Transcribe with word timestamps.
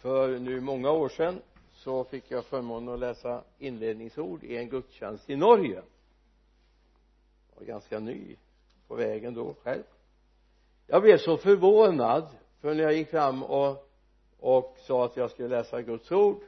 för 0.00 0.38
nu 0.38 0.60
många 0.60 0.90
år 0.90 1.08
sedan 1.08 1.42
så 1.72 2.04
fick 2.04 2.30
jag 2.30 2.44
förmånen 2.44 2.94
att 2.94 3.00
läsa 3.00 3.44
inledningsord 3.58 4.44
i 4.44 4.56
en 4.56 4.68
gudstjänst 4.68 5.30
i 5.30 5.36
Norge. 5.36 5.82
Jag 7.50 7.60
var 7.60 7.66
ganska 7.66 7.98
ny 7.98 8.36
på 8.88 8.94
vägen 8.94 9.34
då 9.34 9.54
själv. 9.62 9.82
Jag 10.86 11.02
blev 11.02 11.18
så 11.18 11.36
förvånad 11.36 12.28
för 12.60 12.74
när 12.74 12.82
jag 12.82 12.94
gick 12.94 13.10
fram 13.10 13.42
och 13.42 13.90
och 14.40 14.76
sa 14.86 15.04
att 15.04 15.16
jag 15.16 15.30
skulle 15.30 15.48
läsa 15.48 15.82
Guds 15.82 16.12
ord 16.12 16.40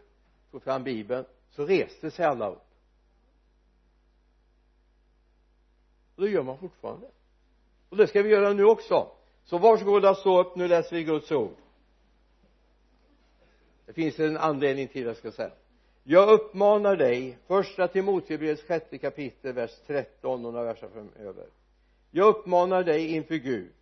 tog 0.50 0.62
fram 0.62 0.82
bibeln 0.82 1.24
så 1.50 1.66
reste 1.66 2.10
sig 2.10 2.24
alla 2.24 2.50
upp. 2.50 2.64
Och 6.16 6.22
det 6.22 6.30
gör 6.30 6.42
man 6.42 6.58
fortfarande. 6.58 7.06
Och 7.88 7.96
det 7.96 8.06
ska 8.06 8.22
vi 8.22 8.30
göra 8.30 8.52
nu 8.52 8.64
också. 8.64 9.08
Så 9.44 9.58
varsågoda 9.58 10.14
stå 10.14 10.40
upp 10.40 10.56
nu 10.56 10.68
läser 10.68 10.96
vi 10.96 11.04
Guds 11.04 11.32
ord 11.32 11.56
det 13.94 14.02
finns 14.02 14.18
en 14.18 14.36
anledning 14.36 14.88
till 14.88 15.02
det 15.02 15.08
jag 15.08 15.16
ska 15.16 15.32
säga. 15.32 15.50
Jag 16.04 16.30
uppmanar 16.30 16.96
dig 16.96 17.38
första 17.46 17.88
Timotebrevets 17.88 18.62
sjätte 18.62 18.98
kapitel 18.98 19.52
vers 19.52 19.70
13 19.86 20.46
och 20.46 20.52
några 20.52 20.64
verser 20.64 20.88
framöver. 20.88 21.46
Jag 22.10 22.28
uppmanar 22.28 22.84
dig 22.84 23.14
inför 23.14 23.34
Gud 23.34 23.72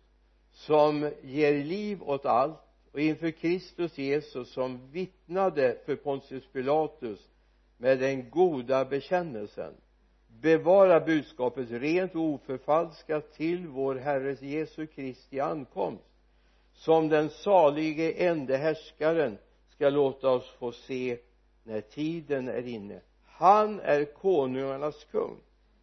som 0.53 1.11
ger 1.21 1.63
liv 1.63 2.03
åt 2.03 2.25
allt 2.25 2.59
och 2.91 2.99
inför 2.99 3.31
Kristus 3.31 3.97
Jesus 3.97 4.53
som 4.53 4.91
vittnade 4.91 5.77
för 5.85 5.95
Pontius 5.95 6.47
Pilatus 6.53 7.19
med 7.77 7.99
den 7.99 8.29
goda 8.29 8.85
bekännelsen. 8.85 9.73
Bevara 10.27 10.99
budskapet 10.99 11.71
rent 11.71 12.15
och 12.15 12.21
oförfalskat 12.21 13.33
till 13.33 13.67
vår 13.67 13.95
Herres 13.95 14.41
Jesu 14.41 14.87
Kristi 14.87 15.39
ankomst. 15.39 16.03
Som 16.73 17.09
den 17.09 17.29
salige 17.29 18.11
ende 18.11 18.57
härskaren 18.57 19.37
ska 19.81 19.89
låta 19.89 20.29
oss 20.29 20.49
få 20.49 20.71
se 20.71 21.17
när 21.63 21.81
tiden 21.81 22.47
är 22.47 22.67
inne. 22.67 23.01
Han 23.25 23.79
är 23.79 24.05
konungarnas 24.05 25.03
kung 25.11 25.37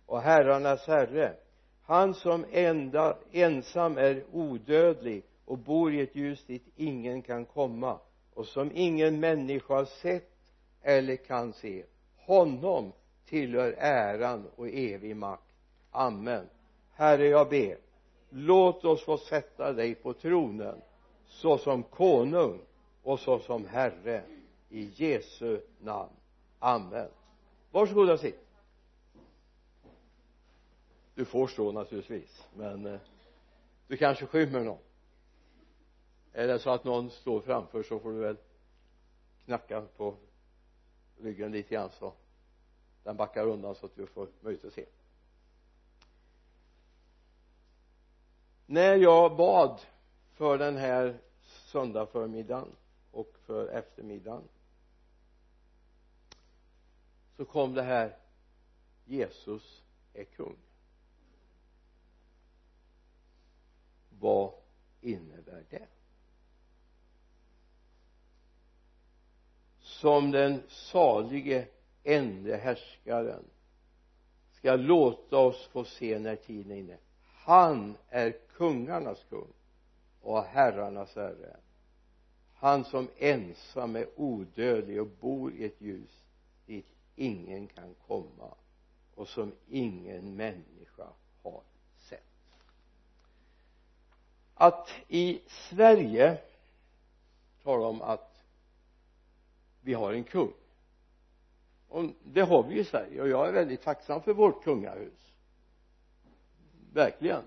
och 0.06 0.20
herrarnas 0.20 0.86
herre. 0.86 1.34
Han 1.82 2.14
som 2.14 2.44
enda, 2.52 3.16
ensam 3.32 3.98
är 3.98 4.24
odödlig 4.32 5.22
och 5.44 5.58
bor 5.58 5.94
i 5.94 6.00
ett 6.00 6.16
ljus 6.16 6.44
dit 6.46 6.62
ingen 6.76 7.22
kan 7.22 7.44
komma 7.44 7.98
och 8.34 8.46
som 8.46 8.70
ingen 8.74 9.20
människa 9.20 9.74
har 9.74 9.84
sett 9.84 10.30
eller 10.82 11.16
kan 11.16 11.52
se. 11.52 11.84
Honom 12.16 12.92
tillhör 13.28 13.74
äran 13.78 14.46
och 14.56 14.68
evig 14.68 15.16
makt. 15.16 15.54
Amen. 15.90 16.46
Herre 16.92 17.28
jag 17.28 17.48
ber 17.48 17.78
låt 18.30 18.84
oss 18.84 19.04
få 19.04 19.18
sätta 19.18 19.72
dig 19.72 19.94
på 19.94 20.12
tronen 20.12 20.82
såsom 21.26 21.82
konung 21.82 22.60
och 23.08 23.20
såsom 23.20 23.66
herre 23.66 24.22
i 24.68 24.90
Jesu 24.94 25.60
namn. 25.80 26.12
Amen. 26.58 27.08
Varsågod 27.70 28.10
och 28.10 28.20
sitt. 28.20 28.46
Du 31.14 31.24
får 31.24 31.46
stå 31.46 31.72
naturligtvis 31.72 32.46
men 32.54 32.86
eh, 32.86 33.00
du 33.86 33.96
kanske 33.96 34.26
skymmer 34.26 34.64
någon. 34.64 34.78
Är 36.32 36.46
det 36.46 36.58
så 36.58 36.70
att 36.70 36.84
någon 36.84 37.10
står 37.10 37.40
framför 37.40 37.82
så 37.82 37.98
får 37.98 38.12
du 38.12 38.18
väl 38.18 38.36
knacka 39.44 39.80
på 39.96 40.14
ryggen 41.18 41.52
lite 41.52 41.74
grann 41.74 41.90
så 41.98 42.12
den 43.04 43.16
backar 43.16 43.46
undan 43.46 43.74
så 43.74 43.86
att 43.86 43.96
du 43.96 44.06
får 44.06 44.28
möjlighet 44.40 44.64
att 44.64 44.72
se. 44.72 44.84
När 48.66 48.96
jag 48.96 49.36
bad 49.36 49.80
för 50.34 50.58
den 50.58 50.76
här 50.76 51.18
söndag 51.42 52.06
förmiddagen 52.06 52.68
och 53.18 53.38
för 53.46 53.68
eftermiddagen 53.68 54.48
så 57.36 57.44
kom 57.44 57.74
det 57.74 57.82
här 57.82 58.16
Jesus 59.04 59.82
är 60.12 60.24
kung. 60.24 60.56
Vad 64.20 64.52
innebär 65.00 65.64
det? 65.70 65.86
Som 69.80 70.30
den 70.30 70.62
salige 70.68 71.68
ende 72.02 72.56
härskaren 72.56 73.44
ska 74.52 74.76
låta 74.76 75.38
oss 75.38 75.66
få 75.66 75.84
se 75.84 76.18
när 76.18 76.36
tiden 76.36 76.72
är 76.72 76.76
inne. 76.76 76.98
Han 77.22 77.96
är 78.08 78.30
kungarnas 78.48 79.24
kung 79.28 79.52
och 80.20 80.44
herrarnas 80.44 81.16
herre 81.16 81.56
han 82.60 82.84
som 82.84 83.08
ensam 83.18 83.96
är 83.96 84.06
odödlig 84.16 85.00
och 85.00 85.08
bor 85.20 85.52
i 85.52 85.64
ett 85.64 85.80
ljus 85.80 86.24
dit 86.66 86.86
ingen 87.16 87.66
kan 87.66 87.94
komma 88.06 88.54
och 89.14 89.28
som 89.28 89.52
ingen 89.68 90.36
människa 90.36 91.06
har 91.42 91.62
sett. 91.96 92.22
Att 94.54 94.90
i 95.08 95.40
Sverige 95.46 96.38
tala 97.62 97.86
om 97.86 98.02
att 98.02 98.40
vi 99.80 99.94
har 99.94 100.12
en 100.12 100.24
kung. 100.24 100.52
Och 101.88 102.04
det 102.24 102.42
har 102.42 102.62
vi 102.62 102.78
i 102.78 102.84
Sverige 102.84 103.22
och 103.22 103.28
jag 103.28 103.48
är 103.48 103.52
väldigt 103.52 103.82
tacksam 103.82 104.22
för 104.22 104.34
vårt 104.34 104.64
kungahus. 104.64 105.32
Verkligen. 106.92 107.42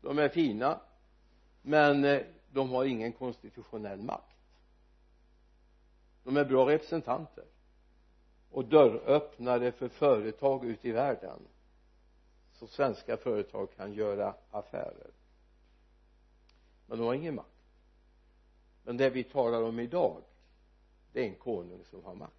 De 0.00 0.18
är 0.18 0.28
fina 0.28 0.80
men 1.62 2.04
eh, 2.04 2.22
de 2.52 2.70
har 2.70 2.84
ingen 2.84 3.12
konstitutionell 3.12 4.02
makt 4.02 4.33
de 6.24 6.36
är 6.36 6.44
bra 6.44 6.68
representanter. 6.68 7.44
Och 8.50 8.64
dörröppnare 8.64 9.72
för 9.72 9.88
företag 9.88 10.64
ute 10.64 10.88
i 10.88 10.92
världen 10.92 11.40
så 12.52 12.66
svenska 12.66 13.16
företag 13.16 13.68
kan 13.76 13.92
göra 13.92 14.34
affärer. 14.50 15.10
Men 16.86 16.98
de 16.98 17.04
har 17.06 17.14
ingen 17.14 17.34
makt. 17.34 17.48
Men 18.82 18.96
det 18.96 19.10
vi 19.10 19.24
talar 19.24 19.62
om 19.62 19.80
idag 19.80 20.22
det 21.12 21.20
är 21.20 21.28
en 21.28 21.34
konung 21.34 21.84
som 21.84 22.04
har 22.04 22.14
makt. 22.14 22.32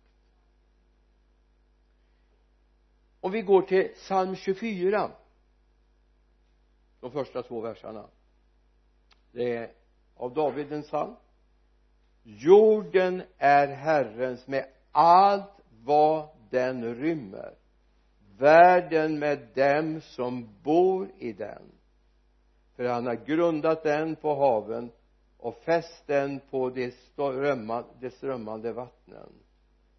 Om 3.20 3.32
vi 3.32 3.42
går 3.42 3.62
till 3.62 3.94
psalm 3.94 4.36
24 4.36 5.12
de 7.00 7.12
första 7.12 7.44
två 7.44 7.62
verserna. 7.62 8.08
Det 9.32 9.56
är 9.56 9.74
av 10.16 10.34
David 10.34 10.72
en 10.72 10.82
psalm 10.82 11.16
jorden 12.26 13.24
är 13.38 13.68
Herrens 13.68 14.48
med 14.48 14.66
allt 14.92 15.62
vad 15.84 16.28
den 16.50 16.96
rymmer. 16.96 17.54
Världen 18.38 19.20
med 19.20 19.48
dem 19.56 20.02
som 20.02 20.50
bor 20.64 21.10
i 21.18 21.34
den. 21.34 21.72
För 22.76 22.86
han 22.86 23.06
har 23.06 23.16
grundat 23.16 23.84
den 23.84 24.16
på 24.16 24.36
haven 24.36 24.92
och 25.38 25.56
fäst 25.56 26.08
den 26.08 26.40
på 26.50 26.70
de 26.70 26.92
strömmande, 26.92 27.90
de 28.00 28.10
strömmande 28.10 28.74
vattnen. 28.74 29.30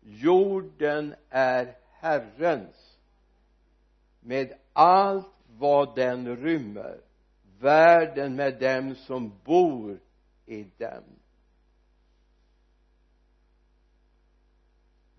Jorden 0.00 1.14
är 1.28 1.76
Herrens 1.90 2.98
med 4.20 4.52
allt 4.72 5.32
vad 5.58 5.96
den 5.96 6.36
rymmer. 6.36 7.00
Världen 7.60 8.36
med 8.36 8.60
dem 8.60 8.94
som 8.94 9.32
bor 9.44 9.98
i 10.46 10.62
den 10.78 11.04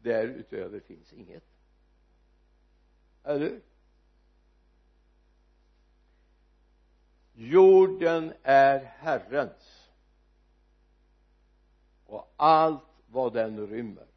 därutöver 0.07 0.79
finns 0.79 1.13
inget. 1.13 1.43
Eller 3.23 3.39
hur? 3.39 3.61
Jorden 7.33 8.33
är 8.43 8.79
Herrens. 8.79 9.89
Och 12.05 12.33
allt 12.35 12.83
vad 13.07 13.33
den 13.33 13.67
rymmer 13.67 14.07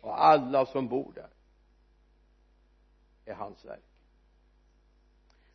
och 0.00 0.24
alla 0.24 0.66
som 0.66 0.88
bor 0.88 1.12
där 1.14 1.30
är 3.24 3.34
hans 3.34 3.64
verk. 3.64 3.84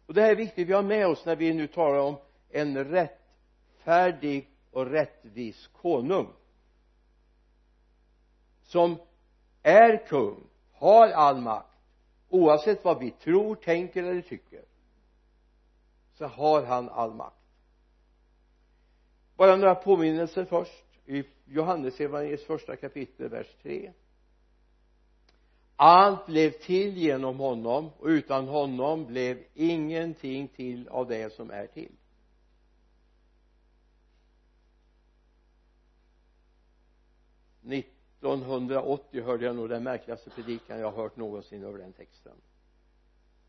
Och 0.06 0.13
det 0.13 0.21
här 0.21 0.31
är 0.31 0.36
viktigt. 0.36 0.68
Vi 0.68 0.74
har 0.74 0.83
med 0.83 1.07
oss 1.07 1.25
när 1.25 1.36
vi 1.36 1.53
nu 1.53 1.68
talar 1.68 2.00
om 2.00 2.15
en 2.50 2.86
rättfärdig 2.86 4.50
och 4.71 4.86
rättvis 4.86 5.68
konung 5.68 6.33
som 8.68 8.98
är 9.64 10.08
kung 10.08 10.44
har 10.72 11.10
all 11.10 11.42
makt 11.42 11.78
oavsett 12.30 12.84
vad 12.84 13.00
vi 13.00 13.12
tror, 13.12 13.56
tänker 13.56 14.04
eller 14.04 14.22
tycker 14.22 14.66
så 16.14 16.25
har 16.25 16.64
han 16.64 16.90
all 16.90 17.14
makt. 17.14 17.36
Bara 19.36 19.56
några 19.56 19.75
påminnelser 19.75 20.46
först. 20.46 20.86
I 21.06 21.24
Johannes 21.46 22.00
evangeliets 22.00 22.46
första 22.46 22.75
kapitel 22.75 23.30
vers 23.30 23.56
3 23.62 23.94
allt 25.80 26.25
blev 26.25 26.52
till 26.52 26.98
genom 26.98 27.40
honom 27.40 27.90
och 27.98 28.08
utan 28.08 28.48
honom 28.48 29.06
blev 29.06 29.44
ingenting 29.54 30.48
till 30.48 30.88
av 30.88 31.08
det 31.08 31.34
som 31.34 31.52
är 31.52 31.68
till. 31.68 31.92
1980 38.19 39.24
hörde 39.24 39.46
jag 39.46 39.56
nog 39.56 39.69
den 39.69 39.84
märkligaste 39.84 40.30
predikan 40.30 40.80
jag 40.80 40.92
har 40.92 41.04
hört 41.04 41.16
någonsin 41.18 41.64
över 41.64 41.80
den 41.80 41.94
texten. 41.94 42.36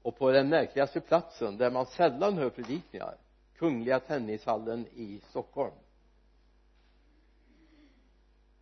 Och 0.03 0.17
på 0.19 0.31
den 0.31 0.49
märkligaste 0.49 1.01
platsen 1.01 1.57
där 1.57 1.71
man 1.71 1.87
sällan 1.87 2.39
hör 2.39 2.51
predikningar 2.51 3.17
kungliga 3.59 4.01
tennishallen 4.01 4.87
i 4.87 5.21
Stockholm. 5.31 5.75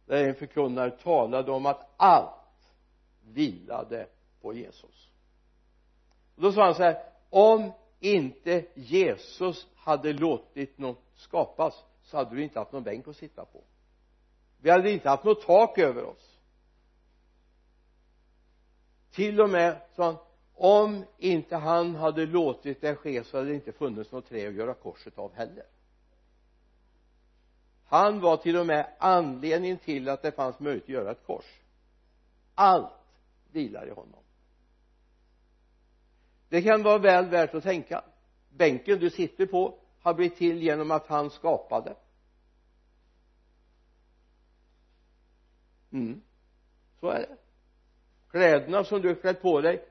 Där 0.07 0.29
en 0.29 0.35
förkunnare 0.35 0.91
talade 0.91 1.53
om 1.53 1.67
att 1.67 1.89
allt 1.97 2.69
vilade 3.25 4.07
på 4.41 4.55
Jesus. 4.55 5.11
Och 6.37 6.43
då 6.43 6.53
sa 6.53 6.65
han 6.65 6.75
så 6.75 6.83
här 6.83 7.03
om 7.31 7.73
inte 8.01 8.67
Jesus 8.75 9.67
hade 9.77 10.13
låtit 10.13 10.79
något 10.79 11.03
skapas 11.15 11.85
så 12.03 12.17
hade 12.17 12.37
du 12.37 12.43
inte 12.43 12.59
haft 12.59 12.73
någon 12.73 12.83
bänk 12.83 13.09
att 13.09 13.17
sitta 13.17 13.45
på 13.45 13.63
vi 14.59 14.71
hade 14.71 14.91
inte 14.91 15.09
haft 15.09 15.25
något 15.25 15.43
tak 15.43 15.79
över 15.79 16.05
oss. 16.05 16.39
Till 19.11 19.41
och 19.41 19.51
med 19.51 19.81
sa 19.97 20.05
han 20.05 20.17
om 20.55 21.05
inte 21.19 21.57
han 21.57 21.95
hade 21.95 22.27
låtit 22.27 22.81
det 22.81 22.97
ske 22.97 23.25
så 23.25 23.37
hade 23.37 23.49
det 23.49 23.55
inte 23.55 23.73
funnits 23.73 24.13
något 24.13 24.29
trä 24.29 24.49
att 24.49 24.55
göra 24.55 24.75
korset 24.75 25.19
av 25.19 25.35
heller. 25.35 25.67
Han 27.87 28.21
var 28.21 28.37
till 28.37 28.57
och 28.57 28.67
med 28.67 28.87
anledningen 28.99 29.79
till 29.79 30.09
att 30.09 30.23
det 30.23 30.33
fanns 30.33 30.61
möjlighet 30.61 30.85
att 30.85 30.89
göra 30.89 31.11
ett 31.11 31.27
kors. 31.27 31.61
Allt 32.55 32.93
vilar 33.51 33.87
i 33.87 33.91
honom. 33.91 34.21
Det 36.49 36.63
kan 36.63 36.83
vara 36.83 36.99
väl 36.99 37.27
värt 37.27 37.55
att 37.55 37.63
tänka. 37.63 38.05
Bänken 38.49 38.99
du 38.99 39.11
sitter 39.11 39.47
på 39.47 39.79
har 40.03 40.15
blivit 40.15 40.37
till 40.37 40.63
genom 40.63 40.91
att 40.91 41.07
han 41.07 41.31
skapade. 41.31 41.97
Mm. 45.97 46.21
Så 47.01 47.09
är 47.09 47.21
det. 47.21 47.37
Kläderna 48.31 48.85
som 48.85 49.03
du 49.03 49.09
har 49.09 49.15
klätt 49.15 49.43
på 49.43 49.61
dig 49.61 49.85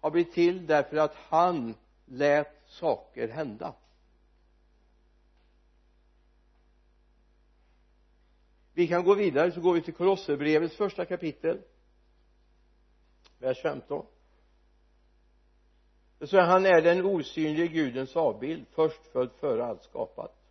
har 0.00 0.10
blivit 0.10 0.32
till 0.32 0.66
därför 0.66 0.96
att 0.96 1.14
han 1.14 1.74
lät 2.04 2.62
saker 2.66 3.28
hända. 3.28 3.74
Vi 8.72 8.88
kan 8.88 9.04
gå 9.04 9.14
vidare 9.14 9.52
så 9.52 9.60
går 9.60 9.74
vi 9.74 9.82
till 9.82 9.94
Kolosserbrevets 9.94 10.76
första 10.76 11.04
kapitel 11.04 11.62
vers 13.38 13.62
15 13.62 14.06
så 16.20 16.40
han 16.40 16.66
är 16.66 16.82
den 16.82 17.04
osynlige 17.04 17.66
gudens 17.66 18.16
avbild 18.16 18.66
förstfödd 18.68 19.30
före 19.40 19.64
allt 19.64 19.82
skapat? 19.82 20.45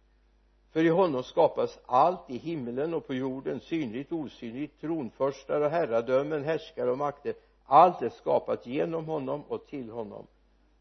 För 0.75 0.83
i 0.83 0.89
honom 0.89 1.23
skapas 1.23 1.79
allt 1.85 2.29
i 2.29 2.37
himlen 2.37 2.93
och 2.93 3.07
på 3.07 3.13
jorden 3.13 3.59
synligt 3.59 4.11
osynligt 4.11 4.81
tronförstar 4.81 5.61
och 5.61 5.69
herradömen 5.69 6.43
härskare 6.43 6.91
och 6.91 6.97
makter. 6.97 7.35
Allt 7.65 8.01
är 8.01 8.09
skapat 8.09 8.65
genom 8.65 9.05
honom 9.05 9.43
och 9.43 9.67
till 9.67 9.89
honom. 9.89 10.27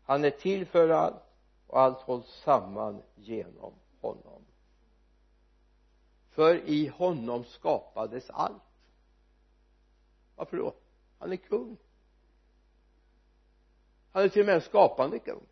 Han 0.05 0.25
är 0.25 0.31
till 0.31 0.67
för 0.67 0.89
allt 0.89 1.23
och 1.67 1.81
allt 1.81 1.99
hålls 1.99 2.27
samman 2.27 3.03
genom 3.15 3.73
honom. 4.01 4.43
För 6.31 6.69
i 6.69 6.87
honom 6.87 7.45
skapades 7.45 8.31
allt. 8.31 8.63
Varför 10.37 10.57
då? 10.57 10.75
Han 11.19 11.33
är 11.33 11.37
kung. 11.37 11.77
Han 14.13 14.23
är 14.23 14.29
till 14.29 14.43
och 14.43 14.47
med 14.47 14.55
en 14.55 14.61
skapande 14.61 15.19
kung. 15.19 15.47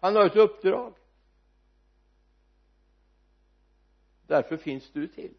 Han 0.00 0.16
har 0.16 0.26
ett 0.26 0.36
uppdrag. 0.36 0.92
Därför 4.32 4.56
finns 4.56 4.90
du 4.92 5.08
till. 5.08 5.34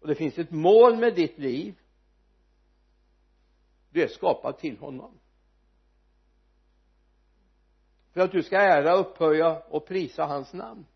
Och 0.00 0.08
det 0.08 0.14
finns 0.14 0.38
ett 0.38 0.50
mål 0.50 0.96
med 0.96 1.14
ditt 1.14 1.38
liv. 1.38 1.78
Du 3.90 4.02
är 4.02 4.08
skapad 4.08 4.58
till 4.58 4.78
honom. 4.78 5.18
För 8.12 8.20
att 8.20 8.32
du 8.32 8.42
ska 8.42 8.56
ära, 8.56 8.94
upphöja 8.94 9.58
och 9.58 9.86
prisa 9.86 10.24
hans 10.24 10.52
namn. 10.52 10.86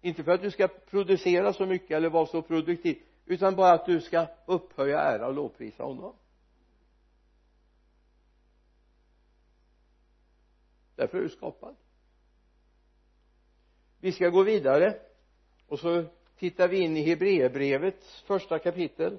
Inte 0.00 0.24
för 0.24 0.32
att 0.32 0.42
du 0.42 0.50
ska 0.50 0.68
producera 0.68 1.52
så 1.52 1.66
mycket 1.66 1.90
eller 1.90 2.10
vara 2.10 2.26
så 2.26 2.42
produktiv 2.42 3.02
utan 3.26 3.56
bara 3.56 3.72
att 3.72 3.86
du 3.86 4.00
ska 4.00 4.26
upphöja, 4.46 5.00
ära 5.00 5.26
och 5.26 5.34
lovprisa 5.34 5.82
honom. 5.82 6.14
Därför 10.96 11.18
är 11.18 11.22
du 11.22 11.28
skapad 11.28 11.76
vi 14.02 14.12
ska 14.12 14.28
gå 14.28 14.42
vidare. 14.42 14.94
Och 15.68 15.78
så 15.78 16.04
tittar 16.38 16.68
vi 16.68 16.78
in 16.78 16.96
i 16.96 17.02
Hebreerbrevets 17.02 18.22
första 18.26 18.58
kapitel. 18.58 19.18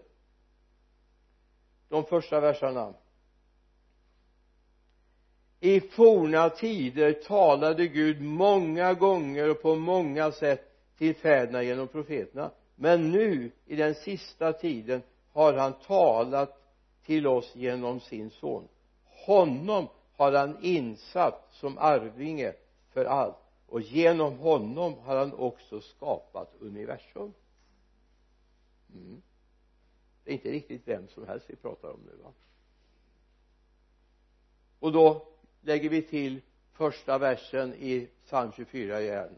De 1.90 2.06
första 2.06 2.40
verserna. 2.40 2.94
I 5.60 5.80
forna 5.80 6.50
tider 6.50 7.14
talade 7.14 7.88
Gud 7.88 8.22
många 8.22 8.94
gånger 8.94 9.50
och 9.50 9.62
på 9.62 9.76
många 9.76 10.32
sätt 10.32 10.72
till 10.98 11.16
fäderna 11.16 11.64
genom 11.64 11.88
profeterna. 11.88 12.52
Men 12.76 13.12
nu 13.12 13.52
i 13.66 13.76
den 13.76 13.96
sista 13.96 14.54
tiden 14.54 15.02
har 15.34 15.54
han 15.54 15.74
talat 15.74 16.62
till 17.06 17.28
oss 17.28 17.56
genom 17.56 18.00
sin 18.00 18.30
son. 18.30 18.68
Honom 19.26 19.88
har 20.18 20.32
han 20.32 20.58
insatt 20.62 21.48
som 21.52 21.78
arvinge 21.78 22.54
för 22.94 23.06
allt 23.06 23.43
och 23.74 23.82
genom 23.82 24.38
honom 24.38 24.94
har 24.98 25.16
han 25.16 25.34
också 25.34 25.82
skapat 25.82 26.56
universum. 26.60 27.34
Mm. 28.94 29.22
det 30.24 30.32
är 30.32 30.34
inte 30.34 30.52
riktigt 30.52 30.88
vem 30.88 31.08
som 31.08 31.28
helst 31.28 31.50
vi 31.50 31.56
pratar 31.56 31.90
om 31.90 32.00
nu 32.06 32.24
va? 32.24 32.32
Och 34.80 34.92
då 34.92 35.28
lägger 35.62 35.90
vi 35.90 36.02
till 36.02 36.42
första 36.72 37.18
versen 37.18 37.74
i 37.74 38.10
psalm 38.26 38.52
24 38.52 39.02
igen. 39.02 39.36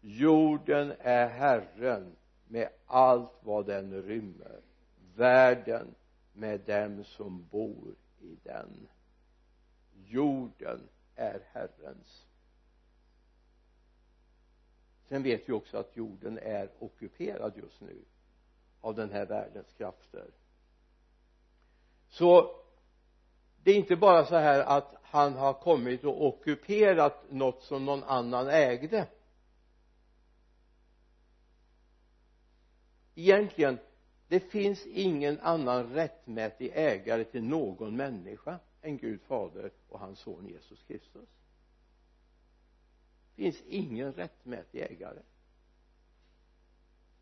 Jorden 0.00 0.92
är 0.98 1.28
Herren 1.28 2.16
med 2.48 2.68
allt 2.86 3.32
vad 3.40 3.66
den 3.66 4.02
rymmer 4.02 4.60
världen 5.14 5.94
med 6.32 6.60
dem 6.60 7.04
som 7.04 7.46
bor 7.50 7.94
i 8.20 8.36
den. 8.42 8.88
Jorden 9.92 10.88
är 11.14 11.42
Herrens 11.52 12.26
sen 15.08 15.22
vet 15.22 15.48
vi 15.48 15.52
också 15.52 15.78
att 15.78 15.96
jorden 15.96 16.38
är 16.38 16.70
ockuperad 16.78 17.52
just 17.56 17.80
nu 17.80 18.04
av 18.80 18.94
den 18.94 19.10
här 19.10 19.26
världens 19.26 19.72
krafter. 19.72 20.30
Så 22.08 22.56
det 23.62 23.70
är 23.70 23.76
inte 23.76 23.96
bara 23.96 24.26
så 24.26 24.36
här 24.36 24.60
att 24.60 24.94
han 25.02 25.34
har 25.34 25.54
kommit 25.54 26.04
och 26.04 26.26
ockuperat 26.26 27.30
något 27.30 27.62
som 27.62 27.84
någon 27.84 28.04
annan 28.04 28.48
ägde. 28.48 29.06
Egentligen 33.14 33.78
det 34.28 34.40
finns 34.40 34.86
ingen 34.86 35.40
annan 35.40 35.92
rättmätig 35.92 36.72
ägare 36.74 37.24
till 37.24 37.44
någon 37.44 37.96
människa 37.96 38.58
än 38.82 38.98
Gud 38.98 39.22
fader 39.22 39.70
och 39.88 40.00
hans 40.00 40.18
son 40.18 40.48
Jesus 40.48 40.82
Kristus 40.82 41.28
finns 43.34 43.62
ingen 43.66 44.12
rättmätig 44.12 44.80
ägare 44.80 45.22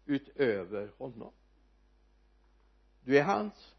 utöver 0.07 0.91
honom. 0.99 1.33
Du 3.05 3.19
är 3.19 3.23
hans. 3.23 3.75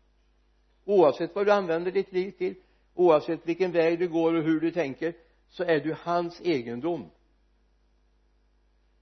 Oavsett 0.86 1.36
vad 1.36 1.46
du 1.46 1.52
använder 1.52 1.92
ditt 1.92 2.12
liv 2.12 2.32
till 2.32 2.56
oavsett 2.94 3.48
vilken 3.48 3.72
väg 3.72 4.00
du 4.00 4.08
går 4.08 4.34
och 4.34 4.44
hur 4.44 4.60
du 4.60 4.72
tänker 4.72 5.14
så 5.50 5.64
är 5.64 5.80
du 5.80 5.96
hans 6.00 6.42
egendom. 6.42 7.10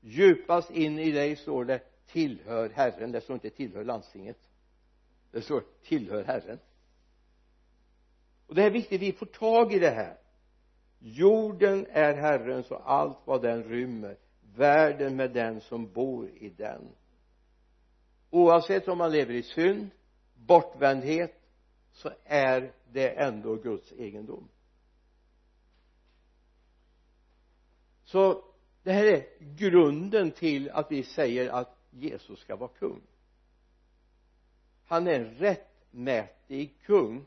Djupast 0.02 0.72
in 0.72 1.00
i 1.00 1.12
dig 1.12 1.36
står 1.36 1.66
det 1.66 1.82
tillhör 2.06 2.70
Herren. 2.70 3.12
Det 3.12 3.22
står 3.22 3.34
inte 3.34 3.50
tillhör 3.50 3.84
landstinget. 3.84 4.38
Det 5.32 5.42
står 5.42 5.64
tillhör 5.84 6.24
Herren. 6.24 6.60
Och 8.48 8.56
det 8.56 8.64
är 8.64 8.72
viktigt. 8.72 9.02
Vi 9.02 9.12
får 9.12 9.26
tag 9.26 9.74
i 9.74 9.80
det 9.80 9.90
här 9.90 10.18
jorden 11.00 11.88
är 11.90 12.14
Herrens 12.14 12.72
och 12.72 12.92
allt 12.92 13.18
vad 13.26 13.42
den 13.42 13.64
rymmer 13.64 14.18
världen 14.56 15.16
med 15.16 15.32
den 15.32 15.62
som 15.62 15.92
bor 15.92 16.30
i 16.30 16.50
den. 16.50 16.90
Oavsett 18.30 18.88
om 18.88 18.98
man 18.98 19.12
lever 19.12 19.34
i 19.34 19.44
synd 19.44 19.90
bortvändhet 20.34 21.36
så 21.92 22.12
är 22.24 22.74
det 22.92 23.10
ändå 23.10 23.56
Guds 23.56 23.92
egendom. 23.92 24.48
Så 28.04 28.44
det 28.84 28.92
här 28.92 29.06
är 29.06 29.26
grunden 29.40 30.32
till 30.32 30.70
att 30.70 30.92
vi 30.92 31.04
säger 31.04 31.50
att 31.50 31.78
Jesus 31.90 32.40
ska 32.40 32.56
vara 32.56 32.70
kung. 32.70 33.02
Han 34.86 35.08
är 35.08 35.14
en 35.14 35.36
rättmätig 35.36 36.78
kung. 36.82 37.26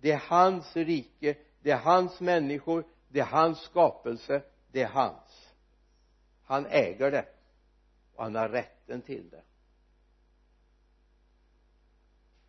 Det 0.00 0.12
är 0.12 0.22
hans 0.28 0.76
rike 0.76 1.36
det 1.66 1.72
är 1.72 1.78
hans 1.78 2.20
människor 2.20 2.84
det 3.08 3.20
är 3.20 3.24
hans 3.24 3.60
skapelse 3.60 4.42
det 4.76 4.82
är 4.82 4.88
hans. 4.88 5.54
Han 6.42 6.66
äger 6.66 7.10
det 7.10 7.28
och 8.14 8.22
han 8.22 8.34
har 8.34 8.48
rätten 8.48 9.02
till 9.02 9.30
det. 9.30 9.42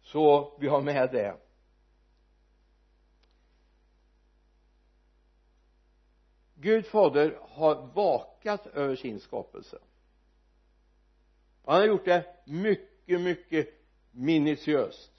Så 0.01 0.57
vi 0.59 0.67
har 0.67 0.81
med 0.81 1.11
det. 1.11 1.37
Gud 6.55 6.85
fader 6.85 7.39
har 7.41 7.75
vakat 7.75 8.67
över 8.67 8.95
sin 8.95 9.19
skapelse. 9.19 9.77
Och 11.61 11.73
han 11.73 11.81
har 11.81 11.87
gjort 11.87 12.05
det 12.05 12.35
mycket 12.45 13.21
mycket 13.21 13.69
minutiöst. 14.11 15.11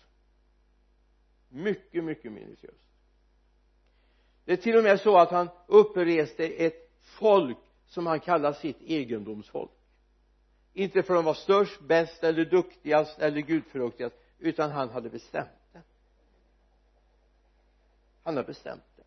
Mycket 1.48 2.04
mycket 2.04 2.32
minutiöst 2.32 2.87
det 4.48 4.52
är 4.54 4.56
till 4.56 4.76
och 4.76 4.84
med 4.84 5.00
så 5.00 5.18
att 5.18 5.30
han 5.30 5.48
uppreste 5.66 6.46
ett 6.46 6.90
folk 7.00 7.58
som 7.86 8.06
han 8.06 8.20
kallar 8.20 8.52
sitt 8.52 8.82
egendomsfolk. 8.82 9.70
Inte 10.72 11.02
för 11.02 11.14
att 11.14 11.18
de 11.18 11.24
var 11.24 11.34
störst, 11.34 11.80
bäst 11.80 12.24
eller 12.24 12.44
duktigast 12.44 13.18
eller 13.18 13.40
gudfruktigast 13.40 14.16
utan 14.38 14.70
han 14.70 14.88
hade 14.88 15.10
bestämt 15.10 15.48
det. 15.72 15.80
Han 18.22 18.36
har 18.36 18.44
bestämt 18.44 18.82
det. 18.96 19.02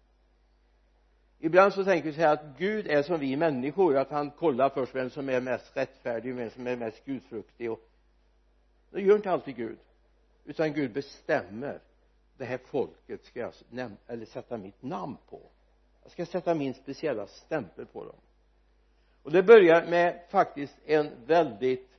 Ibland 1.45 1.73
så 1.73 1.83
tänker 1.83 2.07
vi 2.09 2.13
så 2.15 2.21
här 2.21 2.33
att 2.33 2.57
Gud 2.57 2.87
är 2.87 3.03
som 3.03 3.19
vi 3.19 3.35
människor 3.35 3.97
att 3.97 4.09
han 4.09 4.31
kollar 4.31 4.69
först 4.69 4.95
vem 4.95 5.09
som 5.09 5.29
är 5.29 5.41
mest 5.41 5.77
rättfärdig 5.77 6.35
vem 6.35 6.49
som 6.49 6.67
är 6.67 6.75
mest 6.75 7.05
gudfruktig 7.05 7.71
och 7.71 7.89
det 8.91 9.01
gör 9.01 9.15
inte 9.15 9.31
alltid 9.31 9.55
Gud 9.55 9.77
utan 10.45 10.73
Gud 10.73 10.93
bestämmer 10.93 11.79
det 12.41 12.45
här 12.45 12.57
folket 12.57 13.25
ska 13.25 13.39
jag 13.39 13.53
näm 13.69 13.97
eller 14.07 14.25
sätta 14.25 14.57
mitt 14.57 14.81
namn 14.81 15.17
på. 15.29 15.41
Jag 16.03 16.11
ska 16.11 16.25
sätta 16.25 16.55
min 16.55 16.73
speciella 16.73 17.27
stämpel 17.27 17.85
på 17.85 18.05
dem. 18.05 18.15
Och 19.23 19.31
det 19.31 19.43
börjar 19.43 19.85
med 19.85 20.25
faktiskt 20.29 20.77
en 20.85 21.25
väldigt 21.25 21.89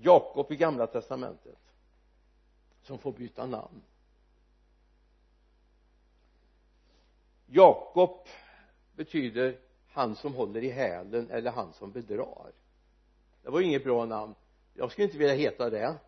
Jakob 0.00 0.52
i 0.52 0.56
gamla 0.56 0.86
testamentet 0.86 1.58
som 2.82 2.98
får 2.98 3.12
byta 3.12 3.46
namn. 3.46 3.82
Jakob 7.46 8.28
betyder 8.96 9.58
han 9.88 10.16
som 10.16 10.34
håller 10.34 10.64
i 10.64 10.70
hälen 10.70 11.30
eller 11.30 11.50
han 11.50 11.72
som 11.72 11.92
bedrar. 11.92 12.52
Det 13.42 13.50
var 13.50 13.60
inget 13.60 13.84
bra 13.84 14.04
namn. 14.04 14.34
Jag 14.74 14.90
skulle 14.90 15.04
inte 15.04 15.18
vilja 15.18 15.34
heta 15.34 15.70
det 15.70 15.98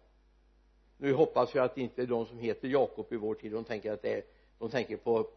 nu 0.99 1.13
hoppas 1.13 1.55
jag 1.55 1.65
att 1.65 1.79
inte 1.79 2.07
de 2.07 2.27
som 2.27 2.39
heter 2.39 2.69
Jakob 2.69 3.13
i 3.13 3.17
vår 3.17 3.35
tid. 3.35 3.53
De 3.53 3.65
tänker 3.65 3.93
att 3.93 4.03
det 4.03 4.15
är 4.15 4.23
de 4.59 4.71
tänker 4.71 4.97
på 4.97 5.31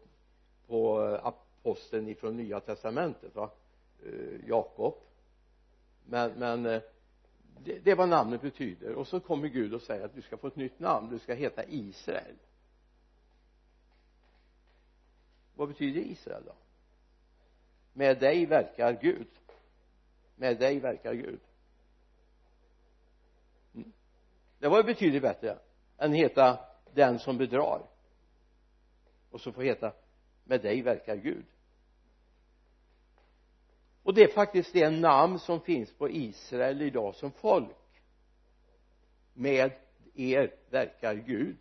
på 0.66 0.98
aposteln 1.22 2.08
ifrån 2.08 2.36
nya 2.36 2.60
testamentet 2.60 3.34
va? 3.34 3.50
Eh, 4.04 4.48
Jakob. 4.48 4.94
Men 6.04 6.32
men 6.32 6.66
eh, 6.66 6.82
det, 7.64 7.78
det 7.78 7.90
är 7.90 7.96
vad 7.96 8.08
namnet 8.08 8.42
betyder. 8.42 8.94
Och 8.94 9.06
så 9.06 9.20
kommer 9.20 9.48
Gud 9.48 9.74
och 9.74 9.82
säger 9.82 10.04
att 10.04 10.14
du 10.14 10.22
ska 10.22 10.36
få 10.36 10.46
ett 10.46 10.56
nytt 10.56 10.78
namn. 10.78 11.10
Du 11.10 11.18
ska 11.18 11.34
heta 11.34 11.64
Israel. 11.64 12.34
Vad 15.54 15.68
betyder 15.68 16.00
Israel 16.00 16.42
då? 16.46 16.54
Med 17.92 18.20
dig 18.20 18.46
verkar 18.46 18.98
Gud. 19.02 19.26
Med 20.36 20.58
dig 20.58 20.80
verkar 20.80 21.14
Gud 21.14 21.40
mm 23.74 23.92
det 24.60 24.68
var 24.68 24.76
ju 24.76 24.82
betydligt 24.82 25.22
bättre 25.22 25.58
än 25.98 26.12
heta 26.12 26.58
den 26.94 27.18
som 27.18 27.38
bedrar. 27.38 27.82
Och 29.30 29.40
så 29.40 29.52
få 29.52 29.62
heta 29.62 29.92
med 30.44 30.62
dig 30.62 30.82
verkar 30.82 31.16
Gud. 31.16 31.44
Och 34.02 34.14
det 34.14 34.22
är 34.22 34.28
faktiskt 34.28 34.72
det 34.72 34.90
namn 34.90 35.38
som 35.38 35.60
finns 35.60 35.92
på 35.92 36.10
Israel 36.10 36.82
idag 36.82 37.14
som 37.14 37.32
folk 37.32 37.76
med 39.34 39.72
er 40.14 40.54
verkar 40.70 41.14
Gud. 41.14 41.56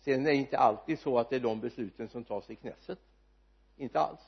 Sen 0.00 0.26
är 0.26 0.30
det 0.30 0.36
inte 0.36 0.58
alltid 0.58 0.98
så 0.98 1.18
att 1.18 1.30
det 1.30 1.36
är 1.36 1.40
de 1.40 1.60
besluten 1.60 2.08
som 2.08 2.24
tas 2.24 2.50
i 2.50 2.56
knässet. 2.56 2.98
Inte 3.76 4.00
alls. 4.00 4.20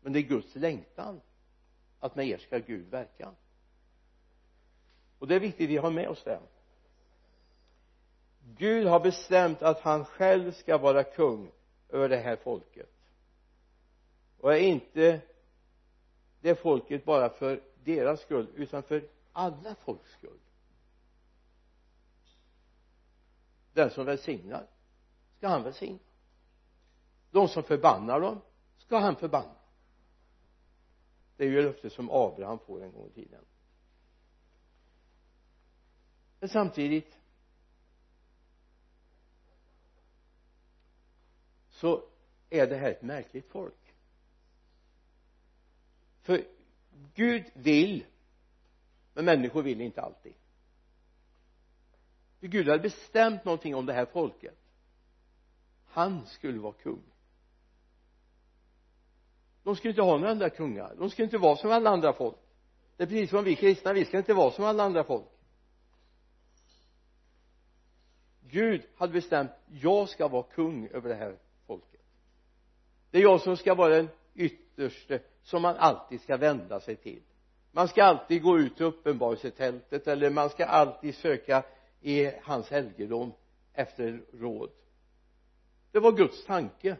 Men 0.00 0.12
det 0.12 0.18
är 0.18 0.22
Guds 0.22 0.54
längtan 0.54 1.20
att 2.00 2.16
med 2.16 2.28
er 2.28 2.38
ska 2.38 2.58
Gud 2.58 2.90
verka 2.90 3.34
och 5.20 5.26
det 5.28 5.34
är 5.34 5.40
viktigt 5.40 5.64
att 5.64 5.70
vi 5.70 5.76
har 5.76 5.90
med 5.90 6.08
oss 6.08 6.24
det 6.24 6.40
Gud 8.56 8.86
har 8.86 9.00
bestämt 9.00 9.62
att 9.62 9.80
han 9.80 10.04
själv 10.04 10.52
ska 10.52 10.78
vara 10.78 11.04
kung 11.04 11.50
över 11.88 12.08
det 12.08 12.16
här 12.16 12.36
folket. 12.36 12.90
Och 14.38 14.54
är 14.54 14.58
inte 14.58 15.20
det 16.40 16.54
folket 16.54 17.04
bara 17.04 17.30
för 17.30 17.62
deras 17.84 18.20
skull 18.20 18.46
utan 18.54 18.82
för 18.82 19.08
alla 19.32 19.74
folks 19.74 20.12
skull. 20.12 20.38
Den 23.72 23.90
som 23.90 24.06
välsignar 24.06 24.66
ska 25.36 25.48
han 25.48 25.62
välsigna. 25.62 25.98
De 27.30 27.48
som 27.48 27.62
förbannar 27.62 28.20
dem 28.20 28.40
ska 28.78 28.98
han 28.98 29.16
förbanna. 29.16 29.56
Det 31.36 31.44
är 31.44 31.48
ju 31.48 31.62
löfte 31.62 31.90
som 31.90 32.10
Abraham 32.10 32.58
får 32.58 32.82
en 32.82 32.92
gång 32.92 33.06
i 33.06 33.10
tiden 33.10 33.44
men 36.40 36.48
samtidigt 36.48 37.18
så 41.70 42.04
är 42.50 42.66
det 42.66 42.76
här 42.76 42.90
ett 42.90 43.02
märkligt 43.02 43.48
folk. 43.48 43.94
För 46.22 46.44
Gud 47.14 47.44
vill 47.54 48.04
men 49.14 49.24
människor 49.24 49.62
vill 49.62 49.80
inte 49.80 50.00
alltid. 50.00 50.34
För 52.40 52.46
Gud 52.46 52.68
hade 52.68 52.82
bestämt 52.82 53.44
någonting 53.44 53.74
om 53.74 53.86
det 53.86 53.92
här 53.92 54.06
folket. 54.06 54.58
Han 55.86 56.26
skulle 56.26 56.58
vara 56.58 56.72
kung. 56.72 57.02
De 59.62 59.76
skulle 59.76 59.90
inte 59.90 60.02
ha 60.02 60.16
några 60.16 60.30
andra 60.30 60.50
kungar. 60.50 60.94
De 60.98 61.10
skulle 61.10 61.24
inte 61.24 61.38
vara 61.38 61.56
som 61.56 61.70
alla 61.70 61.90
andra 61.90 62.12
folk. 62.12 62.36
Det 62.96 63.02
är 63.02 63.06
precis 63.06 63.30
som 63.30 63.44
vi 63.44 63.56
kristna 63.56 63.92
vi 63.92 64.04
ska 64.04 64.18
inte 64.18 64.34
vara 64.34 64.50
som 64.50 64.64
alla 64.64 64.82
andra 64.82 65.04
folk. 65.04 65.29
Gud 68.50 68.82
hade 68.96 69.12
bestämt 69.12 69.50
jag 69.66 70.08
ska 70.08 70.28
vara 70.28 70.42
kung 70.42 70.88
över 70.88 71.08
det 71.08 71.14
här 71.14 71.36
folket. 71.66 72.00
Det 73.10 73.18
är 73.18 73.22
jag 73.22 73.40
som 73.40 73.56
ska 73.56 73.74
vara 73.74 73.96
den 73.96 74.08
ytterste 74.34 75.20
som 75.42 75.62
man 75.62 75.76
alltid 75.76 76.20
ska 76.20 76.36
vända 76.36 76.80
sig 76.80 76.96
till. 76.96 77.22
Man 77.72 77.88
ska 77.88 78.04
alltid 78.04 78.42
gå 78.42 78.58
ut 78.58 78.76
till 78.76 78.86
uppenbarelsetältet 78.86 80.06
eller 80.06 80.30
man 80.30 80.50
ska 80.50 80.64
alltid 80.64 81.14
söka 81.14 81.64
i 82.00 82.32
hans 82.42 82.70
helgedom 82.70 83.32
efter 83.72 84.22
råd. 84.32 84.70
Det 85.92 85.98
var 85.98 86.12
Guds 86.12 86.44
tanke. 86.44 86.96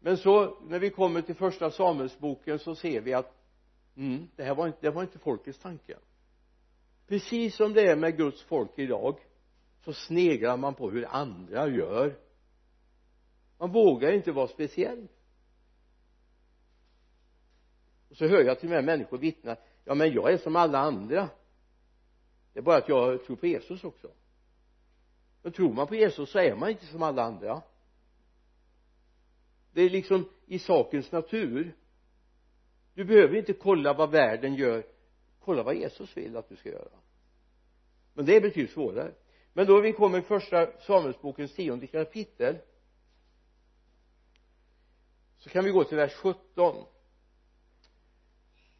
Men 0.00 0.16
så 0.16 0.60
när 0.60 0.78
vi 0.78 0.90
kommer 0.90 1.22
till 1.22 1.34
första 1.34 1.70
Samuelsboken 1.70 2.58
så 2.58 2.74
ser 2.74 3.00
vi 3.00 3.14
att 3.14 3.34
mm, 3.96 4.28
det 4.36 4.44
här 4.44 4.54
var 4.54 4.66
inte, 4.66 4.78
det 4.80 4.90
var 4.90 5.02
inte 5.02 5.18
folkets 5.18 5.58
tanke 5.58 5.96
precis 7.06 7.56
som 7.56 7.72
det 7.72 7.82
är 7.82 7.96
med 7.96 8.16
Guds 8.16 8.42
folk 8.42 8.70
idag 8.78 9.18
så 9.84 9.92
sneglar 9.92 10.56
man 10.56 10.74
på 10.74 10.90
hur 10.90 11.06
andra 11.06 11.68
gör. 11.68 12.18
Man 13.58 13.72
vågar 13.72 14.12
inte 14.12 14.32
vara 14.32 14.48
speciell. 14.48 15.08
Och 18.10 18.16
så 18.16 18.26
hör 18.26 18.44
jag 18.44 18.60
till 18.60 18.68
och 18.68 18.74
med 18.74 18.84
människor 18.84 19.18
vittna 19.18 19.56
ja 19.84 19.94
men 19.94 20.12
jag 20.12 20.32
är 20.32 20.38
som 20.38 20.56
alla 20.56 20.78
andra. 20.78 21.28
Det 22.52 22.58
är 22.58 22.62
bara 22.62 22.76
att 22.76 22.88
jag 22.88 23.24
tror 23.24 23.36
på 23.36 23.46
Jesus 23.46 23.84
också. 23.84 24.10
Men 25.42 25.52
tror 25.52 25.72
man 25.72 25.86
på 25.86 25.94
Jesus 25.94 26.30
så 26.30 26.38
är 26.38 26.56
man 26.56 26.70
inte 26.70 26.86
som 26.86 27.02
alla 27.02 27.22
andra. 27.22 27.62
Det 29.72 29.82
är 29.82 29.90
liksom 29.90 30.28
i 30.46 30.58
sakens 30.58 31.12
natur. 31.12 31.76
Du 32.94 33.04
behöver 33.04 33.36
inte 33.36 33.52
kolla 33.52 33.92
vad 33.92 34.10
världen 34.10 34.54
gör 34.54 34.86
kolla 35.44 35.62
vad 35.62 35.74
Jesus 35.74 36.16
vill 36.16 36.36
att 36.36 36.48
du 36.48 36.56
ska 36.56 36.68
göra. 36.68 36.98
Men 38.14 38.26
det 38.26 38.36
är 38.36 38.40
betydligt 38.40 38.72
svårare. 38.72 39.12
Men 39.52 39.66
då 39.66 39.80
vi 39.80 39.92
kommer 39.92 40.18
i 40.18 40.22
första 40.22 40.80
Samuelsbokens 40.80 41.54
tionde 41.54 41.86
kapitel 41.86 42.58
så 45.38 45.50
kan 45.50 45.64
vi 45.64 45.70
gå 45.70 45.84
till 45.84 45.96
vers 45.96 46.14
17 46.14 46.84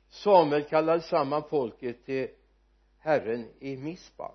Samuel 0.09 0.65
kallade 0.65 1.03
samman 1.03 1.43
folket 1.49 2.05
till 2.05 2.29
Herren 2.99 3.49
i 3.61 3.77
Mispa. 3.77 4.35